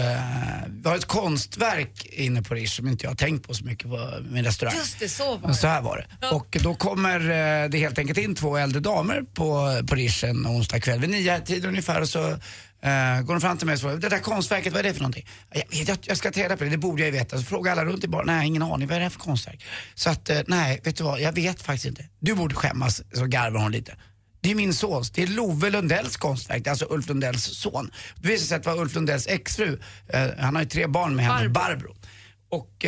[0.69, 3.91] vi har ett konstverk inne på Rish som inte jag har tänkt på så mycket
[3.91, 4.75] på min restaurang.
[4.77, 5.55] Just det, så var det.
[5.55, 6.27] så här var det.
[6.29, 10.47] Och då kommer eh, det helt enkelt in två äldre damer på, på Rish en
[10.47, 12.39] onsdag kväll vid nio tiden ungefär och så
[12.83, 15.01] eh, går de fram till mig och frågar, det där konstverket, vad är det för
[15.01, 15.27] någonting?
[15.53, 17.39] Jag, jag, jag ska ta reda på det, det borde jag ju veta.
[17.39, 19.65] Så frågar alla runt i baren, nej ingen aning, vad är det här för konstverk?
[19.95, 22.05] Så att, eh, nej, vet du vad, jag vet faktiskt inte.
[22.21, 23.97] Du borde skämmas, så garvar hon lite.
[24.41, 27.91] Det är min sons, det är Love Lundells konstverk, alltså Ulf Lundells son.
[28.17, 31.17] Det visar sig att det var Ulf Lundells exfru, eh, han har ju tre barn
[31.17, 31.97] med henne, Barbro.
[32.51, 32.87] Och,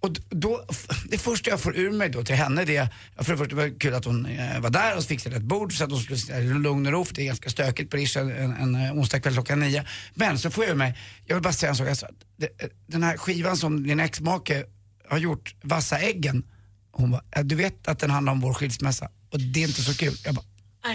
[0.00, 0.66] och då,
[1.10, 2.88] det första jag får ur mig då till henne det är,
[3.24, 5.72] för det första var det kul att hon eh, var där och fixade ett bord
[5.78, 7.96] så att hon skulle sitta i lugn och ro för det är ganska stökigt på
[7.96, 9.84] Rish en, en, en eh, onsdag kväll klockan nio.
[10.14, 12.06] Men så får jag ur mig, jag vill bara säga en sak, alltså,
[12.42, 14.64] eh, den här skivan som din exmake
[15.08, 16.44] har gjort, Vassa äggen,
[16.92, 19.82] hon bara, "Ja, du vet att den handlar om vår skilsmässa och det är inte
[19.82, 20.14] så kul.
[20.24, 20.44] Jag bara,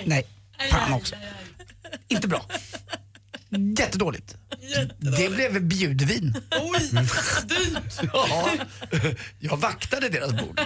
[0.06, 0.28] nej,
[0.72, 1.16] fan också.
[2.08, 2.46] Inte bra.
[3.80, 4.36] Jättedåligt.
[5.00, 6.36] Det blev bjudvin.
[6.62, 6.90] Oj,
[7.44, 8.00] dyrt!
[8.14, 8.50] Ja,
[9.40, 10.62] jag vaktade deras bord.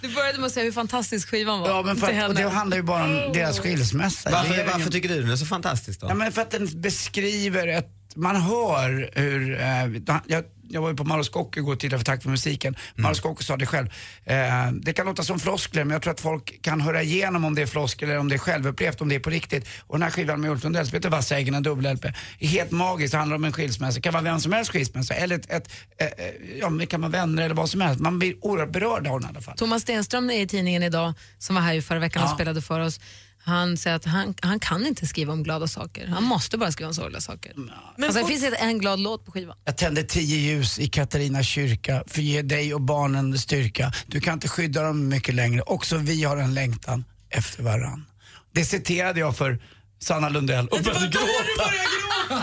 [0.00, 1.68] Du började med att säga hur fantastisk skivan var.
[1.68, 4.30] Ja, men för att, och det handlar ju bara om deras skilsmässa.
[4.30, 6.06] Det Varför, är varför tycker du den är så fantastisk då?
[6.08, 10.96] Ja, men för att den beskriver ett, man hör hur, eh, jag, jag var ju
[10.96, 12.76] på Mauro Scocco igår och tittade för Tack för musiken.
[12.94, 13.86] Mauro Scocco sa det själv.
[14.24, 14.36] Eh,
[14.72, 17.62] det kan låta som floskler men jag tror att folk kan höra igenom om det
[17.62, 19.68] är floskler eller om det är självupplevt, om det är på riktigt.
[19.86, 22.04] Och den här skivan med Ulf Lundell, Peter Vassägen, en dubbel-LP,
[22.38, 23.12] är helt magisk.
[23.12, 23.94] Det handlar om en skilsmässa.
[23.94, 26.12] Det kan vara vem som helst skilsmässa eller ett, ett eh, eh,
[26.60, 28.00] ja, det kan vara vänner eller vad som helst.
[28.00, 29.56] Man blir oerhört berörd av den i alla fall.
[29.56, 32.34] Thomas Stenström är i tidningen idag, som var här ju förra veckan och Ja.
[32.34, 33.00] spelade för oss.
[33.44, 36.06] Han säger att han, han kan inte skriva om glada saker.
[36.06, 37.52] Han måste bara skriva om sorgliga saker.
[37.52, 37.70] Mm,
[38.02, 39.56] alltså, det finns inte en glad låt på skivan.
[39.64, 43.92] Jag tände tio ljus i Katarina kyrka för att ge dig och barnen styrka.
[44.06, 45.62] Du kan inte skydda dem mycket längre.
[45.62, 48.06] Också vi har en längtan efter varann.
[48.54, 49.58] Det citerade jag för
[50.02, 51.70] Sanna Lundell och började gråta.
[52.28, 52.38] Vad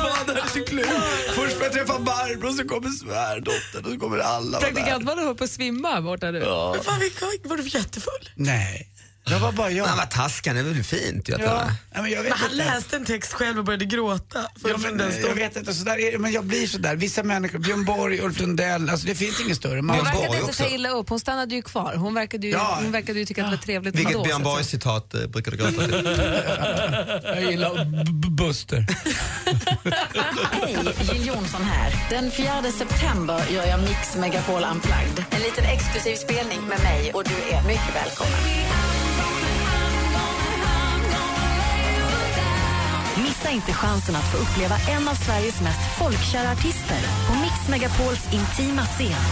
[0.00, 0.88] fan, det här är så klokt.
[1.96, 4.72] Träffa Barbro, så kommer svärdottern och så kommer alla vara där.
[4.72, 6.38] Praktikantmannen höll på att svimma borta nu.
[6.38, 6.72] Ja.
[6.74, 7.00] Men fan,
[7.44, 8.30] var du jättefull?
[8.34, 8.88] Nej,
[9.30, 9.84] jag var bara jag.
[9.84, 11.62] Han var taskig, det är väl fint att Ja.
[11.94, 12.64] Ja, men jag vet Men han inte.
[12.64, 14.40] läste en text själv och började gråta.
[14.62, 16.96] För Ja, men, eh, jag vet inte, så där är det, men jag blir sådär.
[16.96, 19.82] Vissa människor, Björn Borg, Ulf Lundell, alltså det finns inget större.
[19.82, 21.94] Man, Hon verkade inte ta illa upp, hon stannade ju kvar.
[21.96, 22.78] Hon verkade ju, Ja.
[22.82, 24.42] hon verkade ju tycka att det var trevligt Vilket ändå, Björn.
[24.42, 26.04] Borg-citat eh, brukar du gråta till?
[27.42, 27.84] jag gillar
[28.30, 28.86] Buster.
[30.52, 30.76] Hej,
[31.12, 32.06] Jill Johnson här.
[32.10, 35.24] Den 4 september gör jag Mix Megapol Unplugged.
[35.30, 38.95] En liten exklusiv spelning med mig och du är mycket välkommen.
[43.46, 48.24] Missa inte chansen att få uppleva en av Sveriges mest folkkära artister på Mix Megapols
[48.32, 49.22] intima scen.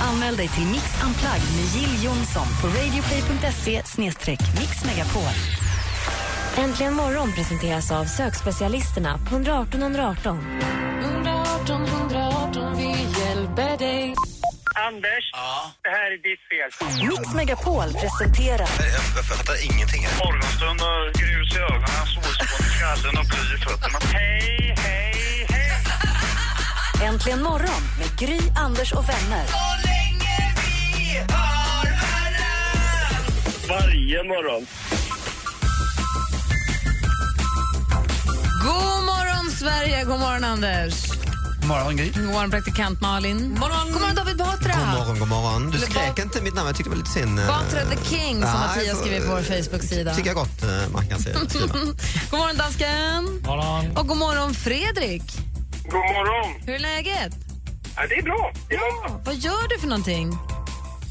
[0.00, 3.82] Anmäl dig till Mix Unplugged med Jill Johnson på radioplay.se
[4.60, 5.34] mixmegapol.
[6.56, 10.38] Äntligen morgon presenteras av sökspecialisterna på 118 118.
[11.02, 12.19] 118 118, vi hjälper dig.
[14.90, 15.24] Anders,
[15.82, 16.70] det här är ditt fel.
[17.08, 18.68] Mix Megapol presenterar
[19.16, 20.02] Jag fattar ingenting.
[20.24, 23.98] Morgonstund och grus i ögonen, solspån i skallen och bly i fötterna.
[24.12, 27.08] Hej, hej, hej!
[27.08, 29.46] Äntligen morgon med Gry, Anders och vänner.
[33.68, 34.66] Varje morgon.
[38.62, 41.19] God morgon Sverige, god morgon Anders.
[41.70, 42.10] Morgon Gry.
[42.10, 43.38] God morgon praktikant Malin.
[43.62, 43.86] Morgon.
[43.92, 44.74] God morgon David Batra.
[44.78, 45.70] God morgon, god morgon.
[45.70, 47.36] Du skrek inte mitt namn, jag tyckte det var lite synd.
[47.36, 50.14] Batra the King som Nej, Mattias skriver på vår Facebook-sida.
[50.14, 51.36] tycker jag gott eh, man kan säga.
[52.30, 53.22] God morgon dansken.
[53.50, 53.96] Morgon.
[53.98, 55.22] Och god morgon Fredrik.
[55.84, 56.48] God morgon.
[56.66, 57.32] Hur är läget?
[57.96, 58.52] Ja, det är bra.
[58.68, 59.20] Det är måndag.
[59.24, 60.26] Vad gör du för någonting?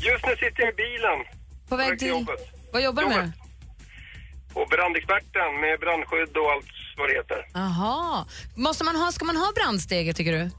[0.07, 1.17] Just nu sitter jag i bilen.
[1.69, 2.07] På väg till...
[2.07, 2.41] jobbet.
[2.73, 3.31] Vad jobbar du med?
[4.53, 7.39] Och brandexperten med brandskydd och allt vad det heter.
[7.53, 8.25] Jaha.
[8.55, 10.49] Måste man ha, ska man ha brandstege tycker du?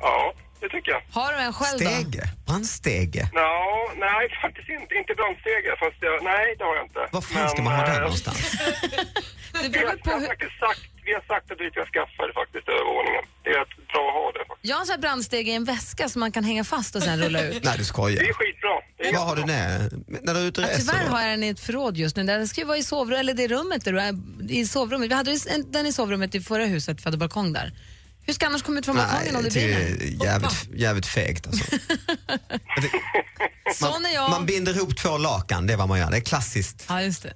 [0.00, 1.02] Ja, det tycker jag.
[1.20, 1.90] Har du en själv då?
[1.90, 2.22] Stege?
[2.46, 3.30] Brandstege?
[3.32, 4.94] Ja, nej, faktiskt inte.
[4.94, 5.70] Inte brandstege.
[5.82, 7.02] Fast jag, nej, det har jag inte.
[7.12, 8.52] Var fan ska man ha eh, den någonstans?
[9.62, 10.26] Det vi, har, vi,
[11.08, 13.24] vi har sagt att vi ska skaffa det faktiskt över våningen.
[13.44, 14.68] Det är ett bra att ha det faktiskt.
[14.70, 17.02] Jag har en sån här brandstege i en väska som man kan hänga fast och
[17.02, 17.64] sen rulla ut.
[17.64, 18.20] Nej, du skojar.
[18.22, 18.74] Det är skitbra.
[18.98, 19.68] Det är Vad har du med?
[20.22, 20.80] När du är ute och Ja, reser?
[20.80, 21.10] tyvärr då?
[21.14, 22.24] har jag den i ett förråd just nu.
[22.24, 24.14] Den ska ju vara i sovrummet, eller det rummet där du är,
[24.50, 25.10] i sovrummet.
[25.10, 25.38] Vi hade
[25.76, 27.72] den i sovrummet i förra huset, för vi hade balkong där.
[28.26, 29.80] Hur ska annars komma ut från balkongen om det det brinner?
[30.20, 31.64] är jävligt, jävligt fegt alltså.
[33.74, 34.30] Sån är jag.
[34.30, 36.10] Man binder ihop två lakan, det är vad man gör.
[36.10, 36.84] Det är klassiskt.
[36.88, 37.32] Ja, just det.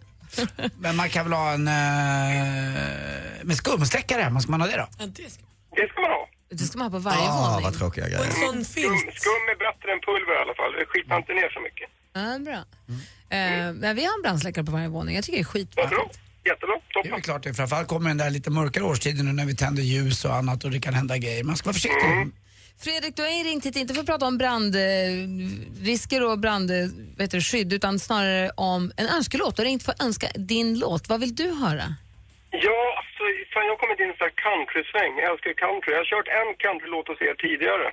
[0.78, 4.86] Men man kan väl ha en eh, med skumsläckare hemma, ska man ha det då?
[5.06, 6.28] Det ska man ha.
[6.50, 7.64] Det ska man ha på varje Ah, våning.
[7.64, 8.30] vad tråkiga grejer.
[8.30, 10.72] Skum, skum är bättre än pulver i alla fall.
[10.78, 11.88] Det skitar inte ner så mycket.
[12.14, 12.60] Ja, bra.
[13.36, 15.14] Eh, men vi har en brandsläckare på varje våning.
[15.14, 15.82] Jag tycker det är skitbra.
[16.44, 16.74] Jättebra.
[17.02, 17.54] Det är väl klart det.
[17.54, 20.70] Framförallt kommer den där lite mörkare årstiden nu när vi tänder ljus och annat och
[20.70, 21.44] det kan hända grejer.
[21.44, 22.08] Man ska vara försiktig.
[22.84, 28.50] Fredrik, du har ringt hit inte för att prata om brandrisker och brandskydd utan snarare
[28.56, 29.56] om en önskelåt.
[29.56, 31.08] Du har ringt för att önska din låt.
[31.08, 31.86] Vad vill du höra?
[32.50, 35.12] Ja, alltså, fan, jag har kommit in i en sån här countrysväng.
[35.22, 35.90] Jag älskar country.
[35.92, 37.86] Jag har kört en countrylåt hos er tidigare.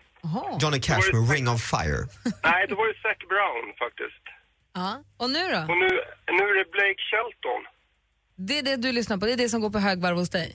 [0.61, 2.01] Johnny Cash med Ring of Fire.
[2.49, 4.23] Nej, det var ju Zac Brown faktiskt.
[4.79, 4.89] Ja.
[5.21, 5.61] Och nu då?
[5.71, 5.89] Och nu,
[6.37, 7.61] nu är det Blake Shelton.
[8.47, 10.49] Det är det du lyssnar på, det är det som går på högvarv hos dig?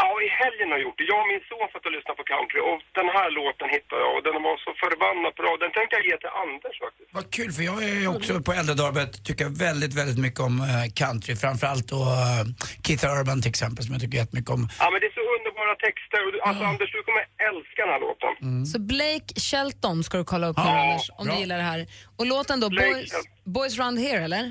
[0.00, 1.06] Ja, i helgen har jag gjort det.
[1.12, 4.12] Jag och min son satt och lyssnade på country och den här låten hittade jag
[4.16, 5.50] och den var så förbannat bra.
[5.64, 7.08] Den tänkte jag ge till Anders faktiskt.
[7.18, 10.54] Vad kul för jag är också på äldre dagar börjat tycka väldigt, väldigt mycket om
[10.70, 11.32] eh, country.
[11.44, 12.42] Framförallt då uh,
[12.84, 14.62] Keith Urban till exempel som jag tycker jättemycket om.
[14.82, 16.20] Ja, men det är så underbara texter.
[16.26, 18.32] Och du, alltså Anders, du kommer älska den här låten.
[18.72, 21.34] Så Blake Shelton ska du kolla upp nu Ja, Anders, om bra.
[21.34, 21.80] du gillar det här.
[22.18, 23.12] Och låten då, Blake Boys,
[23.56, 24.44] Boys Round Here eller?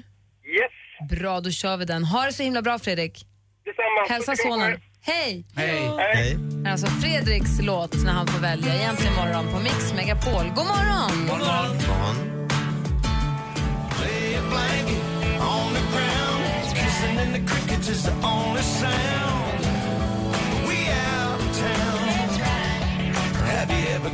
[0.59, 0.73] Yes.
[1.19, 2.03] Bra, då kör vi den.
[2.03, 3.25] Ha det så himla bra Fredrik.
[3.65, 3.99] Detsamma.
[4.09, 4.81] Hälsa sonen.
[5.01, 5.45] Hej!
[5.55, 5.91] Hej.
[5.97, 6.37] Hej.
[6.67, 10.45] Alltså Fredriks låt när han får välja egentligen morgon på Mix Megapol.
[10.55, 11.27] God morgon!
[11.27, 12.39] God morgon.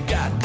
[0.08, 0.36] Girl,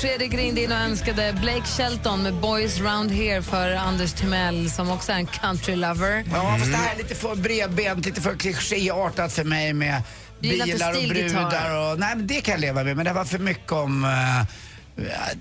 [0.00, 4.90] Fredrik ringde in och önskade Blake Shelton med Boys Round Here för Anders Timell som
[4.90, 6.24] också är en country lover.
[6.32, 10.02] Ja, fast det här är lite för bredbent, lite för klichéartat för mig med
[10.40, 11.98] bilar och brudar och...
[11.98, 14.04] Nej, men det kan jag leva med, men det var för mycket om...
[14.04, 14.46] eh,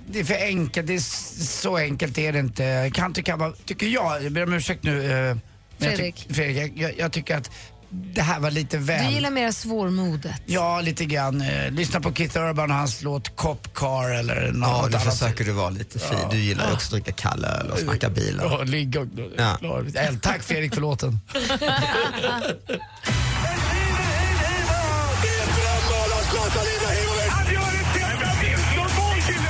[0.07, 0.99] det är för enkelt, det är
[1.45, 2.91] så enkelt är det inte.
[2.93, 5.11] Country kan vara, tycker jag, jag ber om ursäkt nu.
[5.11, 5.37] eh,
[5.77, 6.27] men jag ty- Fredrik.
[6.35, 7.51] Fredrik, jag, jag tycker att
[8.13, 9.05] det här var lite väl...
[9.07, 10.35] Du gillar mer svårmodet.
[10.45, 11.41] Ja, lite grann.
[11.41, 15.13] Eh, lyssna på Keith Urban och hans låt Cop Car eller något Ja, nu annat.
[15.13, 16.17] försöker du vara lite fin.
[16.31, 18.45] Du gillar ju också att dricka kall öl och snacka bilar.
[18.45, 19.07] Ja, ligga och...
[19.37, 19.57] Ja.
[19.61, 19.81] Ja.
[20.21, 21.19] Tack Fredrik för låten.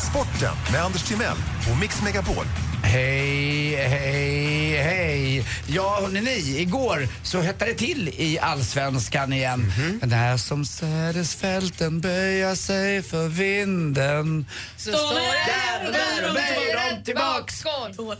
[0.10, 1.38] Sporten med Anders Timell
[1.72, 2.46] och Mix Megapol.
[2.86, 5.46] Hej, hej, hej.
[5.68, 9.72] Ja, hörni ni, igår så hettade det till i Allsvenskan igen.
[10.00, 14.46] Men det här som sädesfälten böja sig för vinden.
[14.78, 16.66] Så står det där och böjer
[17.06, 17.64] tillbaks.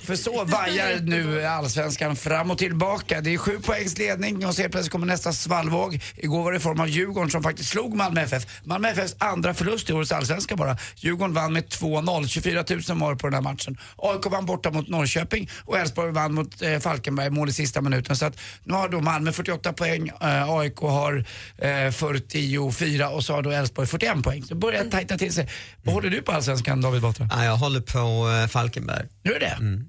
[0.06, 3.22] För så vajar nu Allsvenskan fram och tillbaka.
[3.22, 6.00] Det är sju poängs ledning och så plötsligt kommer nästa svallvåg.
[6.16, 8.44] Igår var det i form av Djurgården som faktiskt slog Malmö FF.
[8.64, 10.78] Malmö FFs andra förlust i årets Allsvenska bara.
[10.96, 13.78] Djurgården vann med 2-0, 24 000 mål på den här matchen.
[13.98, 18.16] AIK vann borta mot Norrköping och Elfsborg vann mot eh, Falkenberg mål i sista minuten.
[18.16, 21.26] Så att nu har då Malmö 48 poäng, eh, AIK har
[21.58, 24.44] eh, 44 och så har då Elfsborg 41 poäng.
[24.44, 25.50] Så börjar det tajta till sig.
[25.84, 27.30] Vad håller du på Allsvenskan David Batra?
[27.32, 29.06] Ja, jag håller på eh, Falkenberg.
[29.24, 29.58] Gör det?
[29.60, 29.86] Mm.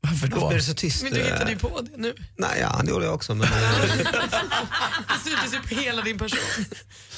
[0.00, 0.36] Varför då?
[0.36, 1.02] Varför är det så tyst?
[1.02, 1.50] Men du hittade eh?
[1.50, 2.14] ju på det nu.
[2.36, 3.34] Nej, ja, det gjorde jag också.
[3.34, 3.52] Men, eh,
[5.08, 6.38] Det syntes ju på hela din person.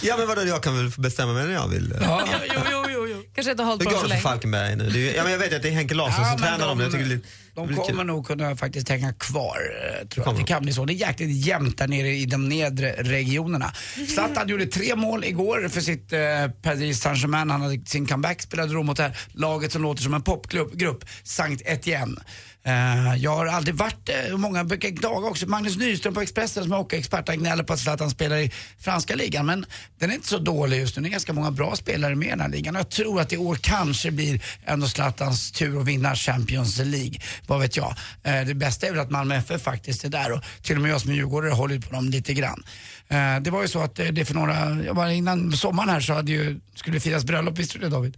[0.03, 1.95] ja, men vadå, jag kan väl bestämma mig när jag vill.
[2.01, 2.23] Ja.
[2.55, 3.23] Jo, jo, jo, jo.
[3.35, 4.23] Kanske inte har hållit Hur på går så det för länge.
[4.23, 4.91] Falkenberg nu?
[4.91, 6.79] Det är, ja, men jag vet att det är Henke Larsson Ja, som tränar dem.
[6.79, 7.21] de- Jag tycker det är
[7.55, 7.87] De det blir kul.
[7.87, 10.25] kommer nog kunna faktiskt hänga kvar, eh, tror jag.
[10.25, 10.53] Kommer Det de?
[10.53, 10.85] kan bli så.
[10.85, 13.73] Det är jäkligt jämnt där nere i de nedre regionerna.
[14.15, 16.19] Zlatan gjorde tre mål igår för sitt eh,
[16.63, 17.51] Paris Saint-Germain.
[17.51, 20.73] Han hade sin comeback, spelade då mot det här laget som låter som en popgrupp,
[20.73, 22.21] grupp, Sankt Etienne.
[22.65, 25.47] Eh, jag har aldrig varit eh, många brukar klaga också.
[25.47, 29.15] Magnus Nyström på Expressen som är hockeyexpert, han gnäller på att Zlatan spelar i franska
[29.15, 29.47] ligan.
[29.47, 29.67] Men
[29.99, 31.03] den är inte så dålig just nu.
[31.03, 32.77] Det är ganska många bra spelare med i den här ligan.
[32.77, 37.15] Och jag tror att i år kanske blir ändå Zlatans tur att vinna Champions League.
[37.47, 37.95] Vad vet jag.
[38.23, 40.91] Eh, det bästa är väl att Malmö FF faktiskt är där och till och med
[40.91, 42.63] jag som är djurgårdare håller på dem lite grann.
[43.09, 46.13] Eh, det var ju så att det för några, jag var innan sommaren här så
[46.13, 48.17] hade ju, skulle det firas bröllop, visste du det David?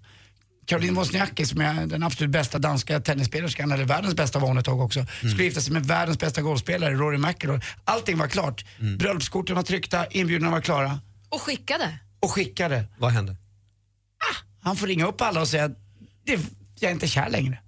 [0.67, 4.65] Caroline Wozniacki som är den absolut bästa danska tennisspelerskan, eller världens bästa var hon ett
[4.65, 7.61] tag också, skulle gifta sig med världens bästa golfspelare, Rory McIlroy.
[7.85, 8.65] Allting var klart.
[8.99, 11.99] Bröllopskorten var tryckta, inbjudningarna var klara Och skickade.
[12.21, 12.85] och skickade.
[12.99, 13.37] Vad hände?
[14.63, 15.69] Han får ringa upp alla och säga
[16.27, 16.41] det,
[16.81, 17.59] jag är inte kär längre.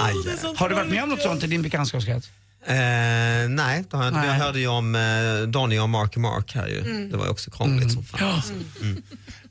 [0.00, 0.12] Aj,
[0.56, 2.28] Har du varit med om något sånt i din bekantskapskrets?
[2.66, 2.74] Eh,
[3.48, 4.12] nej, det har jag.
[4.12, 4.26] Nej.
[4.26, 6.80] Jag hörde ju om eh, Donny och Marky Mark här ju.
[6.80, 7.10] Mm.
[7.10, 8.20] Det var ju också krångligt som fan.
[8.20, 8.42] Ja.
[8.82, 9.02] Mm.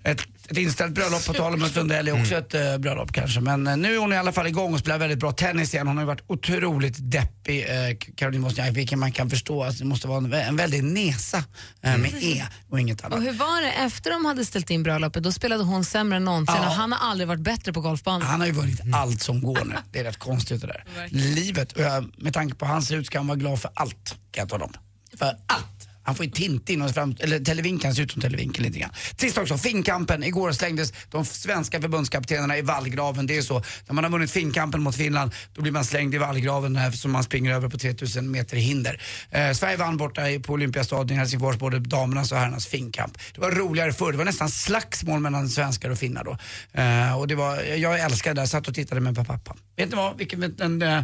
[0.03, 3.39] Ett, ett inställt bröllop på tal om ett Lundell är också ett uh, bröllop kanske.
[3.41, 5.87] Men eh, nu är hon i alla fall igång och spelar väldigt bra tennis igen.
[5.87, 9.63] Hon har ju varit otroligt deppig, uh, Caroline Wozniacki, vilket man kan förstå.
[9.63, 11.43] Alltså, det måste vara en, en väldig nesa
[11.81, 13.17] eh, med E och inget annat.
[13.17, 15.23] Och hur var det efter de hade ställt in bröllopet?
[15.23, 16.67] Då spelade hon sämre än någonsin Ja.
[16.67, 18.21] och han har aldrig varit bättre på golfbanan.
[18.27, 19.75] Han har ju vunnit allt som går nu.
[19.91, 20.83] Det är rätt konstigt det där.
[21.09, 24.41] Livet, och jag, med tanke på hans ut ska han vara glad för allt, kan
[24.41, 24.73] jag tala om.
[25.17, 25.84] För allt.
[26.05, 28.89] Han får ju Tintin och fram, eller Televinken ser ut som Televinken lite grann.
[29.17, 30.23] Sist också, Finnkampen.
[30.23, 33.27] Igår slängdes de svenska förbundskaptenerna i vallgraven.
[33.27, 36.17] Det är så, när man har vunnit Finnkampen mot Finland, då blir man slängd i
[36.17, 39.01] vallgraven här som man springer över på 3000 meter hinder.
[39.29, 43.17] Eh, Sverige vann borta på Olympiastadion i Helsingfors, både damernas och herrarnas Finnkamp.
[43.33, 46.37] Det var roligare förr, det var nästan slagsmål mellan svenskar och finnar då.
[46.81, 49.55] Eh, och det var, jag älskade det, jag satt och tittade med pappa.
[49.75, 51.03] Vet ni vad, vilken den, den eh,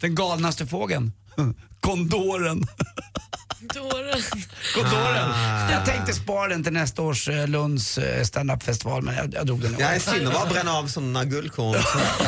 [0.10, 1.12] galnaste fågeln?
[1.80, 2.66] Kondoren.
[3.60, 4.22] Dåren.
[4.74, 5.30] Kondoren.
[5.30, 5.70] Ah.
[5.72, 9.60] Jag tänkte spara den till nästa års eh, Lunds eh, standup-festival men jag, jag drog
[9.60, 9.80] den i år.
[9.80, 11.76] Jag är synd att bara bränna av sådana guldkorn.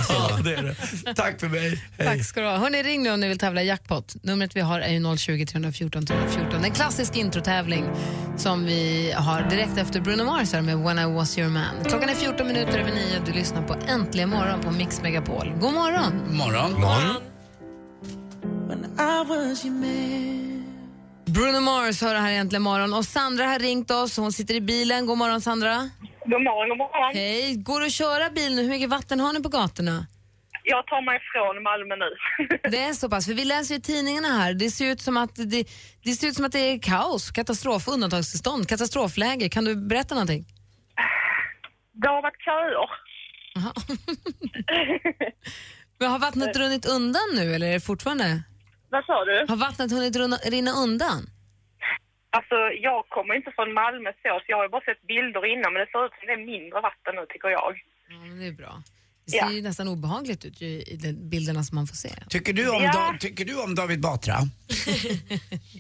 [0.08, 1.14] Ja, det är det.
[1.14, 1.84] Tack för mig.
[1.98, 2.06] Hej.
[2.06, 2.56] Tack ska du ha.
[2.56, 4.16] Hörrni, ring nu om ni vill tävla i jackpot.
[4.22, 6.64] Numret vi har är ju 020 314 314.
[6.64, 7.84] En klassisk introtävling
[8.36, 11.84] som vi har direkt efter Bruno Mars här med When I was your man.
[11.84, 13.22] Klockan är 14 minuter över nio.
[13.26, 15.52] Du lyssnar på Äntligen morgon på Mix Megapol.
[15.60, 16.36] God morgon!
[16.36, 16.72] morgon.
[16.72, 17.16] Morgon.
[18.68, 20.49] When I was your man
[21.34, 24.16] Bruno Mars hör det här egentligen morgon och Sandra har ringt oss.
[24.16, 25.06] Hon sitter i bilen.
[25.06, 25.90] God morgon Sandra.
[26.24, 27.14] God morgon, god morgon.
[27.14, 27.56] Hej.
[27.56, 28.62] Går det att köra bil nu?
[28.62, 30.06] Hur mycket vatten har ni på gatorna?
[30.64, 32.10] Jag tar mig från Malmö nu.
[32.70, 34.54] Det är så pass, för vi läser ju tidningarna här.
[34.54, 35.64] Det ser ut som att det,
[36.04, 39.48] det, ser ut som att det är kaos, katastrof, undantagstillstånd, katastrofläge.
[39.48, 40.44] Kan du berätta någonting?
[41.92, 42.90] Det har varit köer.
[45.98, 48.42] Men har vattnet runnit undan nu eller är det fortfarande?
[48.90, 49.36] Vad sa du?
[49.48, 50.16] Har vattnet hunnit
[50.54, 51.20] rinna undan?
[52.36, 52.56] Alltså,
[52.88, 55.80] jag kommer inte från Malmö så, så jag har ju bara sett bilder innan, men
[55.82, 57.72] det ser ut som det är mindre vatten nu tycker jag.
[58.08, 58.74] Ja, men det är bra.
[59.30, 62.10] Det ser ju nästan obehagligt ut ju, i de bilderna som man får se.
[62.28, 62.92] Tycker du om, Ja.
[62.92, 64.38] Da- tycker du om David Batra?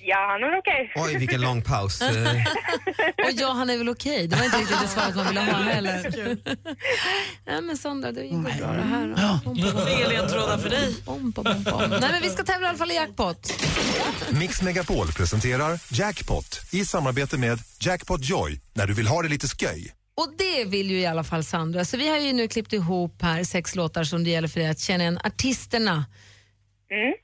[0.02, 0.92] Ja, han är okej.
[0.96, 2.00] Oj, vilken lång paus.
[3.24, 4.26] Och ja, han är väl okej.
[4.28, 6.12] Det var inte riktigt det svaret man ville ha heller.
[7.46, 9.40] Nej men Sandra, det gick bra det här.
[9.96, 10.94] Inga ledtrådar för dig.
[11.04, 11.90] Bom, bom, bom, bom.
[11.90, 13.52] Nej men vi ska tävla i alla fall i jackpot.
[14.30, 19.48] Mix Megapol presenterar Jackpot i samarbete med Jackpot Joy när du vill ha det lite
[19.48, 19.92] sköj.
[20.20, 21.84] Och det vill ju i alla fall Sandra.
[21.84, 24.68] Så vi har ju nu klippt ihop här sex låtar som det gäller för dig
[24.68, 26.04] att känna igen artisterna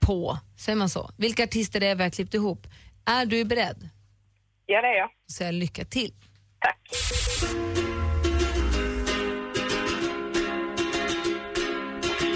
[0.01, 0.39] på.
[0.59, 1.11] Säger man så?
[1.17, 2.67] Vilka artister det är vi har klippt ihop.
[3.07, 3.89] Är du beredd?
[4.67, 5.11] Ja, det är jag.
[5.27, 6.13] Så jag lycka till.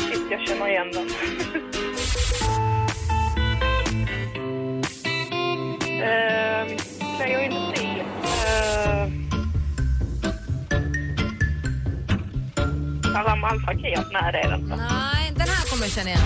[0.08, 1.08] Shit, jag känner igen den.
[6.02, 6.49] Ehm,
[13.24, 14.12] Fakir?
[14.12, 14.76] Nej, det är det inte.
[14.76, 16.22] Nej, den här kommer jag känna igen.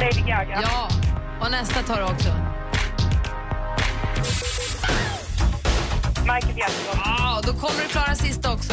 [0.00, 0.60] Lady Gaga?
[0.62, 0.88] Ja,
[1.40, 2.28] och nästa tar du också.
[6.20, 7.00] Michael Jackson?
[7.04, 8.72] Ja, då kommer du klara sista också.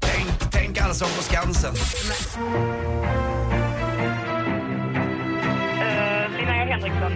[0.00, 1.74] Tänk, tänk Allsång på Skansen.
[1.74, 1.80] Uh,
[6.36, 7.12] Linnea Henriksson?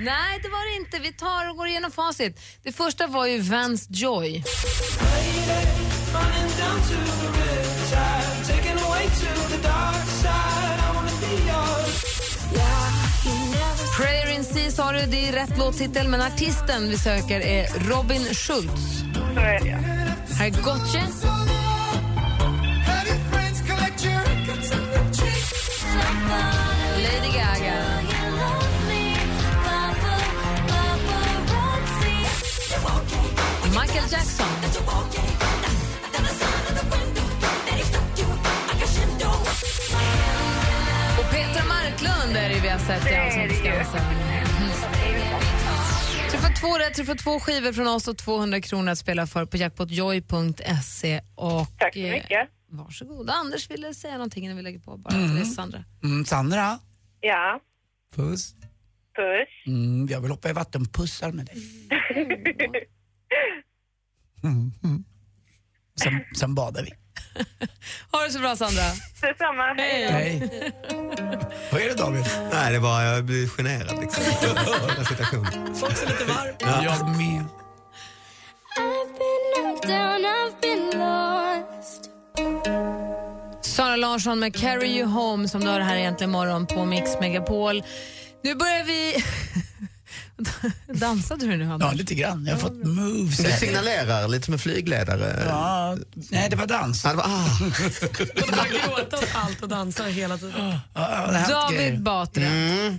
[0.00, 0.98] Nej, det var det inte.
[0.98, 2.40] Vi tar och går igenom facit.
[2.62, 4.44] Det första var ju Vance Joy.
[13.96, 18.34] Prayer in Sea sa du, det är rätt låttitel, men artisten vi söker är Robin
[18.34, 19.02] Schultz.
[19.34, 19.78] Så är det.
[20.34, 21.67] Här är Gotye.
[46.96, 49.26] Du får två rätt, du får två skivor från oss och 200 kronor att spela
[49.26, 51.20] för på jackpotjoy.se.
[51.34, 52.48] Och, Tack så eh, mycket.
[52.70, 53.30] Varsågod.
[53.30, 54.96] Anders ville säga någonting innan vi lägger på.
[54.96, 55.28] Bara Mm.
[55.28, 55.84] till dig, Sandra.
[56.02, 56.78] Mm, Sandra,
[57.20, 57.60] Ja,
[58.14, 58.54] puss.
[59.16, 59.48] puss.
[59.66, 61.56] Mm, jag vill hoppa i vattenpussar med dig.
[64.42, 65.04] Mm, mm.
[66.02, 66.90] Sen, sen badar vi.
[68.12, 68.82] Ha det så bra, Sandra.
[69.20, 69.74] Detsamma.
[69.76, 70.08] Hej.
[70.10, 70.50] Hej.
[71.72, 72.24] Vad är det David?
[72.52, 74.24] Nej, det är bara jag blir generad liksom.
[75.74, 76.54] Folk ser lite varm.
[76.58, 76.84] Ja.
[76.84, 77.44] Jag med.
[83.62, 87.82] Sara Larsson med Carry You Home som du har här egentligen morgon på Mix Megapol.
[88.42, 89.14] Nu börjar vi...
[90.92, 91.88] Dansade du nu, Anders?
[91.90, 92.46] Ja, lite grann.
[92.46, 93.36] Jag har fått moves.
[93.36, 95.44] Du signalerar lite som en flygledare.
[95.48, 97.04] Ja, nej, det var dans.
[97.04, 97.58] Ja, det var, ah.
[98.42, 100.54] Och bara gråta åt allt och dansa hela tiden.
[100.94, 101.90] Ja, det hänt grejer.
[101.90, 102.42] David Batra,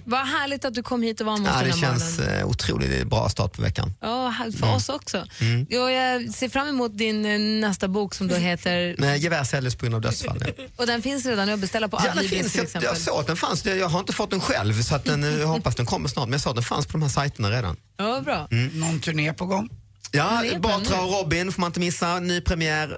[0.06, 2.18] vad härligt att du kom hit och var med oss Ja, den det här känns
[2.20, 2.40] morgonen.
[2.40, 3.94] eh, otroligt bra start på veckan.
[4.02, 5.26] Ja, för oss också.
[5.42, 5.66] Mm.
[5.70, 9.16] Ja, jag ser fram emot din eh, nästa bok som då heter...
[9.16, 10.44] Gevär säljs på grund av dödsfall.
[10.58, 10.64] Ja.
[10.76, 12.52] Och den finns redan att beställa på Ja, den Adlibris finns.
[12.52, 12.88] till Jag, exempel.
[12.94, 13.66] jag såg att den fanns.
[13.66, 16.26] Jag har inte fått den själv så att den, eh, jag hoppas den kommer snart.
[16.26, 17.78] Men jag såg att den fanns på de här sajterna redan.
[17.98, 18.48] Ja, bra.
[18.74, 19.70] Någon turné på gång?
[20.12, 22.20] Ja, Batra och Robin får man inte missa.
[22.20, 22.90] Ny premiär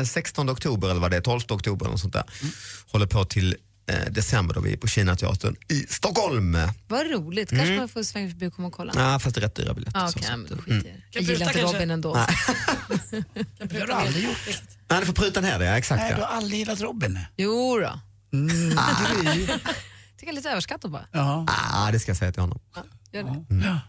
[0.00, 2.24] eh, 16 oktober eller vad det är, 12 oktober eller sånt där.
[2.92, 3.56] Håller på till
[3.90, 6.58] eh, december då vi är på Kinateatern i Stockholm.
[6.88, 7.48] Vad roligt.
[7.50, 7.78] Kanske Mm.
[7.78, 8.92] man får svänga förbi och komma och kolla.
[8.96, 10.00] Ja, fast det är rätt dyra biljetter.
[10.04, 10.24] Ah, så, så.
[10.24, 10.86] skiter Mm.
[11.12, 11.62] jag gillar inte?
[11.62, 12.14] Robin ändå.
[12.14, 12.26] Nej.
[13.68, 14.36] Det har du aldrig gjort.
[14.88, 16.00] Nej, du får pruta ner det, ja, exakt.
[16.02, 16.26] Nej, du Ja.
[16.26, 17.18] har aldrig gillat Robin.
[17.36, 18.00] Jo då.
[18.38, 19.46] Mm, Gry.
[19.46, 19.62] Tycker
[20.20, 21.06] jag är lite överskattat bara.
[21.12, 21.46] Ja.
[21.72, 22.58] Ah, det ska jag säga till honom.
[23.12, 23.80] Gör det.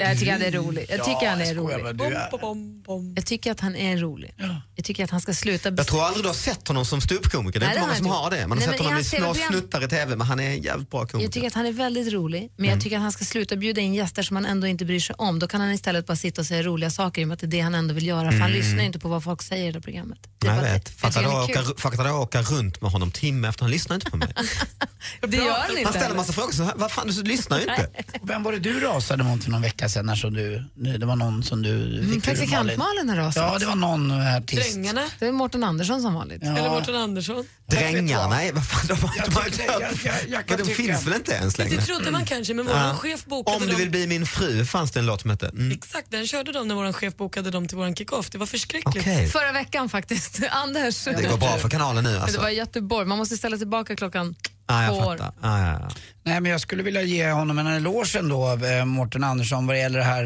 [0.04, 0.86] jag tycker han är rolig.
[0.88, 1.96] Jag tycker han är skojar rolig.
[1.98, 3.12] du är- Bom, bom, bom.
[3.16, 4.34] Jag tycker att han är rolig.
[4.74, 5.70] Jag tycker att han ska sluta...
[5.70, 7.60] Jag tror aldrig du har sett honom som ståuppkomiker.
[7.60, 8.36] Det är Nej, inte det många har som jag har inte.
[8.36, 8.46] det.
[8.46, 10.26] Man har Nej, sett men i honom i hans små TV-program- snuttar i TV, men
[10.26, 11.20] han är en jävligt bra komiker.
[11.26, 13.80] Jag tycker att han är väldigt rolig, men jag tycker att han ska sluta bjuda
[13.80, 15.38] in gäster som han ändå inte bryr sig om.
[15.38, 17.46] Då kan han istället bara sitta och säga roliga saker i och med att det
[17.46, 18.30] är det han ändå vill göra.
[18.30, 18.52] För han Mm.
[18.52, 20.18] lyssnar ju inte på vad folk säger i det programmet.
[20.38, 20.84] Det är jag bara vet.
[20.84, 20.90] det.
[20.92, 21.76] Jag Fattar tycker du han att är åka, kul.
[21.78, 24.34] fattar du att åka runt med honom timme efter han lyssnar inte på mig?
[25.20, 25.84] Det gör han inte.
[25.84, 27.88] Han ställer massa frågor så här, vad fan du lyssnar ju inte.
[28.22, 30.06] Vem var det du rasade mot för någon vecka sedan?
[30.06, 30.64] När som du,
[30.98, 33.42] det var någon som du fick Mm, Praktikant Malin har rasat.
[33.52, 34.72] Ja, det var någon artist.
[34.74, 35.04] Drängarna.
[35.18, 36.38] Det är Mårten Andersson som vanligt.
[36.42, 36.58] Ja.
[36.58, 37.44] Eller Mårten Andersson.
[37.66, 41.14] Drängarna, nej vad fan, de, Jag de, jag- jag- jag kan de tycka- finns väl
[41.14, 41.76] inte ens längre?
[41.76, 42.94] Det trodde man kanske, men vår Ja.
[42.94, 43.78] chef bokade Om du dem.
[43.78, 45.48] vill bli min fru fanns det en låt som hette.
[45.48, 45.72] Mm.
[45.72, 48.30] Exakt, den körde de när vår chef bokade dem till vår kick-off.
[48.30, 48.96] Det var förskräckligt.
[48.98, 49.28] Okej.
[49.28, 50.40] Förra veckan faktiskt.
[50.50, 51.04] Anders.
[51.04, 52.40] Det går bra för kanalen nu Men Det alltså.
[52.40, 53.06] var i Göteborg.
[53.06, 54.34] Man måste ställa tillbaka klockan
[54.72, 55.16] Ja, jag två år.
[55.16, 55.32] fattar.
[55.42, 55.90] Ja, ja, ja.
[56.24, 59.80] Nej, men jag skulle vilja ge honom en eloge ändå, eh, Mårten Andersson, vad det
[59.80, 60.24] gäller det här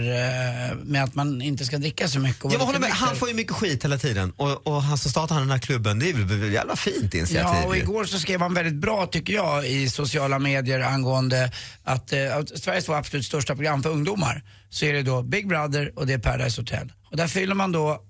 [0.71, 2.45] eh, med att man inte ska dricka så mycket.
[2.45, 4.99] och Jag vara håller med, han får ju mycket skit hela tiden och, och han
[4.99, 7.83] som startade den här klubben, det är väl ett jävla fint initiativ Ja, och ju.
[7.83, 11.51] igår så skrev han väldigt bra tycker jag i sociala medier angående
[11.85, 15.49] att eh, att Sveriges två absolut största program för ungdomar så är det då Big
[15.49, 16.93] Brother och det är Paradise Hotel.
[17.11, 18.03] Och där fyller man då,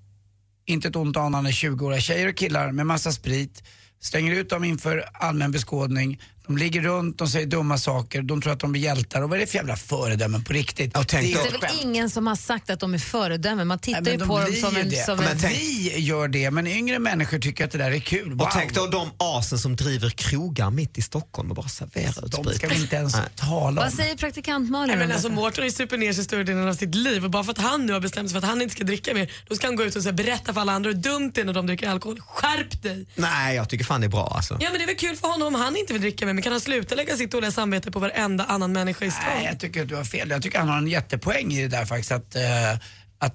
[0.66, 3.62] inte ett ont anande, 20-åriga tjejer och killar med massa sprit,
[4.00, 8.52] stänger ut dem inför allmän beskådning, de ligger runt, de säger dumma saker, de tror
[8.52, 10.94] att de blir hjältar och vad är det för jävla föredömen på riktigt?
[10.94, 13.66] Tänk det Det är är ett väl ingen som har sagt att de är föredömen.
[13.66, 14.88] Man tittar Nej, ju men på de dem som en...
[14.90, 15.04] det.
[15.04, 17.98] Som Men en tänk- Vi gör det, men yngre människor tycker att det där är
[17.98, 18.30] kul.
[18.32, 18.40] Wow.
[18.42, 22.32] Och tänk då de asen som driver krogar mitt i Stockholm och bara serverar ut
[22.32, 23.22] De ska vi inte ens Nej.
[23.36, 23.74] tala om.
[23.74, 26.68] Vad säger praktikant Malin Nej, men alltså, Mårten har ju supit ner sig större delen
[26.68, 28.62] av sitt liv och bara för att han nu har bestämt sig för att han
[28.62, 30.90] inte ska dricka mer, då ska han gå ut och så berätta för alla andra
[30.90, 32.20] hur dumt det är när de dricker alkohol.
[32.20, 33.06] Skärp dig!
[33.14, 34.56] Nej, jag tycker fan det är bra alltså.
[34.60, 36.42] Ja men det är väl kul för honom om han inte vill dricka mer, men
[36.42, 39.24] kan han sluta lägga sitt dåliga samvete på varenda annan människa i stan?
[39.36, 40.30] Nej, jag tycker att du har fel.
[40.30, 42.72] Jag tycker han har en jättepoäng i det där faktiskt att, eh,
[43.18, 43.34] att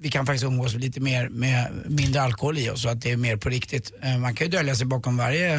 [0.00, 3.16] vi kan faktiskt umgås lite mer med mindre alkohol i oss och att det är
[3.16, 3.92] mer på riktigt.
[4.02, 5.54] Eh, man kan ju dölja sig bakom varje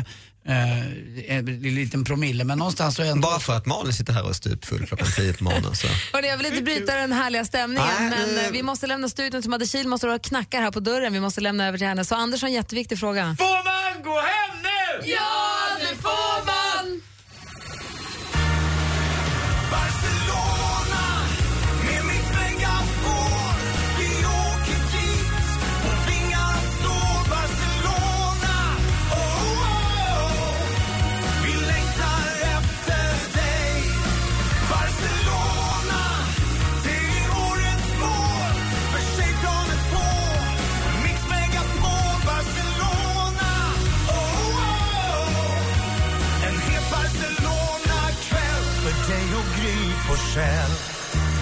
[0.45, 3.27] eh, en liten promille men någonstans så är ändå...
[3.27, 5.87] Bara för att Malin sitter här och är stupfull klockan 10 på morgonen så.
[6.13, 9.41] Hörrni, jag vill inte bryta den härliga stämningen Nej, men eh, vi måste lämna studion
[9.41, 11.13] till Madde Kihl måste och knackar här på dörren.
[11.13, 12.05] Vi måste lämna över till henne.
[12.05, 13.35] Så Anders har en jätteviktig fråga.
[13.39, 15.09] Får man gå hem nu?
[15.11, 16.32] Ja, det får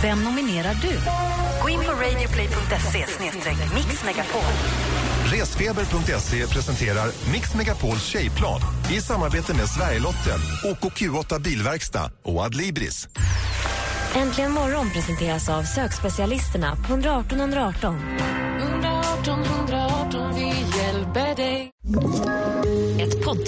[0.02, 1.00] Vem nominerar du?
[1.62, 3.06] Gå in på radioplay.se
[3.76, 4.42] mixmegapol.
[5.26, 13.08] Resfeber.se presenterar Mix Megapols tjejplan i samarbete med Sverigelotten, OKQ8 Bilverkstad och Adlibris.
[14.16, 17.96] Äntligen morgon presenteras av sökspecialisterna på 118 118.
[18.60, 20.48] 118 118, vi
[20.78, 21.72] hjälper dig.